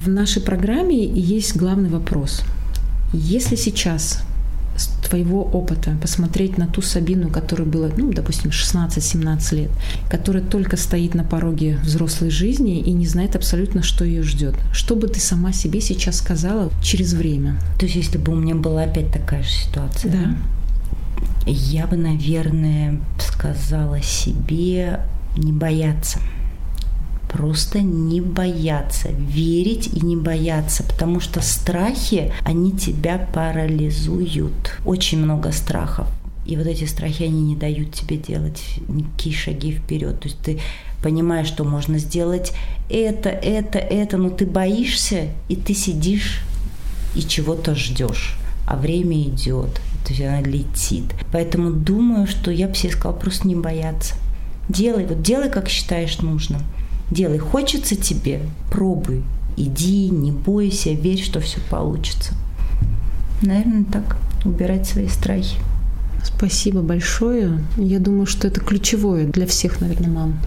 В 0.00 0.08
нашей 0.08 0.40
программе 0.40 1.04
есть 1.04 1.56
главный 1.56 1.88
вопрос. 1.88 2.42
Если 3.12 3.56
сейчас 3.56 4.22
с 4.76 4.86
твоего 5.08 5.42
опыта 5.42 5.96
посмотреть 6.00 6.56
на 6.56 6.68
ту 6.68 6.82
Сабину, 6.82 7.30
которая 7.30 7.66
была, 7.66 7.88
ну, 7.96 8.12
допустим, 8.12 8.50
16-17 8.50 9.54
лет, 9.56 9.70
которая 10.08 10.42
только 10.42 10.76
стоит 10.76 11.14
на 11.14 11.24
пороге 11.24 11.78
взрослой 11.82 12.30
жизни 12.30 12.78
и 12.78 12.92
не 12.92 13.06
знает 13.06 13.34
абсолютно, 13.34 13.82
что 13.82 14.04
ее 14.04 14.22
ждет. 14.22 14.54
Что 14.72 14.94
бы 14.94 15.08
ты 15.08 15.18
сама 15.18 15.52
себе 15.52 15.80
сейчас 15.80 16.18
сказала 16.18 16.70
через 16.80 17.14
время? 17.14 17.58
То 17.78 17.86
есть, 17.86 17.96
если 17.96 18.18
бы 18.18 18.32
у 18.32 18.36
меня 18.36 18.54
была 18.54 18.84
опять 18.84 19.12
такая 19.12 19.42
же 19.42 19.50
ситуация? 19.50 20.12
Да. 20.12 20.36
Я 21.46 21.88
бы, 21.88 21.96
наверное, 21.96 23.00
сказала 23.18 24.00
себе 24.00 25.00
не 25.36 25.52
бояться 25.52 26.20
просто 27.28 27.80
не 27.80 28.20
бояться, 28.20 29.08
верить 29.10 29.88
и 29.92 30.00
не 30.00 30.16
бояться, 30.16 30.82
потому 30.82 31.20
что 31.20 31.40
страхи, 31.40 32.32
они 32.44 32.72
тебя 32.72 33.18
парализуют. 33.32 34.78
Очень 34.84 35.18
много 35.18 35.52
страхов. 35.52 36.08
И 36.46 36.56
вот 36.56 36.66
эти 36.66 36.84
страхи, 36.84 37.24
они 37.24 37.42
не 37.42 37.56
дают 37.56 37.92
тебе 37.92 38.16
делать 38.16 38.62
никакие 38.88 39.34
шаги 39.34 39.72
вперед. 39.72 40.18
То 40.18 40.28
есть 40.28 40.38
ты 40.40 40.58
понимаешь, 41.02 41.46
что 41.46 41.62
можно 41.64 41.98
сделать 41.98 42.52
это, 42.88 43.28
это, 43.28 43.78
это, 43.78 44.16
но 44.16 44.30
ты 44.30 44.46
боишься, 44.46 45.28
и 45.48 45.56
ты 45.56 45.74
сидишь 45.74 46.40
и 47.14 47.20
чего-то 47.20 47.74
ждешь. 47.74 48.38
А 48.66 48.76
время 48.76 49.22
идет, 49.22 49.74
то 50.04 50.10
есть 50.10 50.20
она 50.22 50.40
летит. 50.40 51.04
Поэтому 51.32 51.70
думаю, 51.70 52.26
что 52.26 52.50
я 52.50 52.66
бы 52.68 52.74
себе 52.74 52.92
сказала, 52.92 53.16
просто 53.16 53.46
не 53.46 53.54
бояться. 53.54 54.14
Делай, 54.68 55.04
вот 55.06 55.22
делай, 55.22 55.50
как 55.50 55.68
считаешь 55.68 56.18
нужным. 56.18 56.62
Делай, 57.10 57.38
хочется 57.38 57.96
тебе, 57.96 58.40
пробуй. 58.70 59.22
Иди, 59.56 60.08
не 60.10 60.30
бойся, 60.30 60.90
верь, 60.92 61.22
что 61.22 61.40
все 61.40 61.58
получится. 61.70 62.34
Наверное, 63.42 63.84
так. 63.84 64.16
Убирать 64.44 64.86
свои 64.86 65.08
страхи. 65.08 65.58
Спасибо 66.22 66.82
большое. 66.82 67.64
Я 67.76 67.98
думаю, 67.98 68.26
что 68.26 68.46
это 68.46 68.60
ключевое 68.60 69.26
для 69.26 69.46
всех, 69.46 69.80
наверное, 69.80 70.10
мам. 70.10 70.38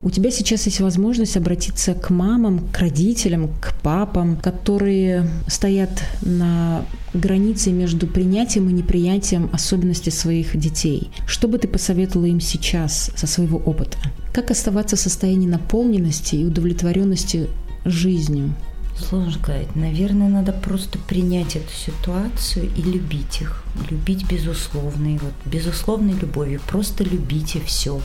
У 0.00 0.10
тебя 0.10 0.30
сейчас 0.30 0.64
есть 0.66 0.78
возможность 0.78 1.36
обратиться 1.36 1.92
к 1.92 2.10
мамам, 2.10 2.68
к 2.68 2.78
родителям, 2.78 3.48
к 3.60 3.74
папам, 3.82 4.36
которые 4.36 5.28
стоят 5.48 5.90
на 6.22 6.84
границе 7.14 7.72
между 7.72 8.06
принятием 8.06 8.68
и 8.68 8.72
неприятием 8.72 9.50
особенностей 9.52 10.12
своих 10.12 10.56
детей. 10.56 11.10
Что 11.26 11.48
бы 11.48 11.58
ты 11.58 11.66
посоветовала 11.66 12.26
им 12.26 12.40
сейчас 12.40 13.10
со 13.16 13.26
своего 13.26 13.58
опыта? 13.58 13.98
Как 14.32 14.52
оставаться 14.52 14.94
в 14.94 15.00
состоянии 15.00 15.48
наполненности 15.48 16.36
и 16.36 16.44
удовлетворенности 16.44 17.48
жизнью? 17.84 18.54
Сложно 18.96 19.32
сказать. 19.32 19.74
Наверное, 19.74 20.28
надо 20.28 20.52
просто 20.52 21.00
принять 21.00 21.56
эту 21.56 21.72
ситуацию 21.72 22.70
и 22.76 22.82
любить 22.82 23.40
их. 23.40 23.64
Любить 23.90 24.30
безусловно. 24.30 25.16
И 25.16 25.18
вот 25.18 25.34
безусловной 25.44 26.12
любовью. 26.12 26.60
Просто 26.68 27.02
любите 27.02 27.60
все 27.66 28.00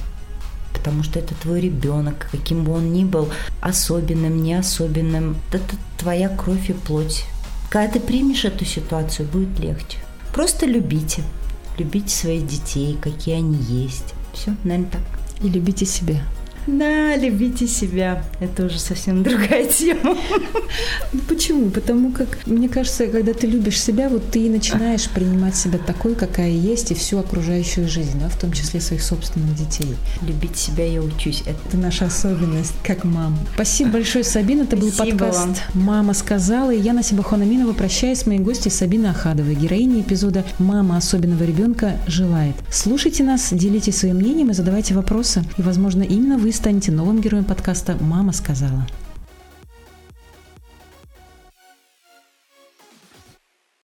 потому 0.84 1.02
что 1.02 1.18
это 1.20 1.34
твой 1.36 1.62
ребенок, 1.62 2.28
каким 2.30 2.66
бы 2.66 2.74
он 2.74 2.92
ни 2.92 3.06
был, 3.06 3.30
особенным, 3.62 4.44
не 4.44 4.54
особенным, 4.54 5.38
это 5.54 5.78
твоя 5.98 6.28
кровь 6.28 6.70
и 6.70 6.74
плоть. 6.74 7.24
Когда 7.70 7.94
ты 7.94 8.00
примешь 8.02 8.44
эту 8.44 8.66
ситуацию, 8.66 9.30
будет 9.30 9.58
легче. 9.60 10.00
Просто 10.34 10.66
любите. 10.66 11.24
Любите 11.78 12.10
своих 12.10 12.46
детей, 12.46 12.98
какие 13.00 13.36
они 13.36 13.56
есть. 13.56 14.14
Все, 14.34 14.58
наверное, 14.66 14.92
так. 14.92 15.02
И 15.42 15.48
любите 15.48 15.86
себя. 15.86 16.22
Да, 16.68 17.16
любите 17.16 17.68
себя. 17.68 18.24
Это 18.40 18.66
уже 18.66 18.80
совсем 18.80 19.24
другая 19.24 19.68
тема. 19.68 20.18
Ну, 21.12 21.20
почему? 21.28 21.70
Потому 21.70 22.12
как, 22.12 22.40
мне 22.46 22.70
кажется, 22.70 23.08
когда 23.08 23.34
ты 23.34 23.48
любишь 23.48 23.82
себя, 23.82 24.10
вот 24.10 24.32
ты 24.32 24.46
и 24.46 24.50
начинаешь 24.50 25.10
принимать 25.10 25.56
себя 25.56 25.78
такой, 25.78 26.16
какая 26.16 26.52
есть, 26.52 26.92
и 26.92 26.96
всю 26.96 27.20
окружающую 27.20 27.88
жизнь, 27.88 28.20
да, 28.20 28.30
в 28.30 28.40
том 28.40 28.52
числе 28.52 28.80
своих 28.80 29.04
собственных 29.04 29.56
детей. 29.56 29.96
Любить 30.22 30.58
себя 30.58 30.86
я 30.86 31.02
учусь. 31.02 31.44
Это 31.46 31.78
наша 31.78 32.06
особенность, 32.06 32.74
как 32.84 33.04
мам. 33.04 33.38
Спасибо 33.56 33.92
большое, 33.92 34.24
Сабина. 34.24 34.64
Это 34.64 34.78
Спасибо 34.78 35.18
был 35.18 35.18
подкаст 35.18 35.48
вам. 35.74 35.84
«Мама 35.84 36.14
сказала». 36.14 36.72
И 36.72 36.80
я, 36.80 36.94
Насиба 36.94 37.24
Ханаминова, 37.24 37.74
прощаюсь 37.74 38.20
с 38.20 38.26
моей 38.26 38.40
гостьей 38.40 38.72
Сабиной 38.72 39.12
Ахадовой, 39.12 39.56
героиней 39.56 40.02
эпизода 40.02 40.46
«Мама 40.60 40.98
особенного 40.98 41.44
ребенка 41.44 41.98
желает». 42.08 42.56
Слушайте 42.72 43.24
нас, 43.24 43.50
делитесь 43.52 43.98
своим 43.98 44.18
мнением 44.18 44.52
и 44.52 44.54
задавайте 44.54 44.94
вопросы. 44.94 45.44
И, 45.58 45.62
возможно, 45.62 46.04
именно 46.04 46.38
вы 46.38 46.53
станете 46.54 46.92
новым 46.92 47.20
героем 47.20 47.46
подкаста 47.46 47.98
«Мама 48.00 48.32
сказала». 48.32 48.86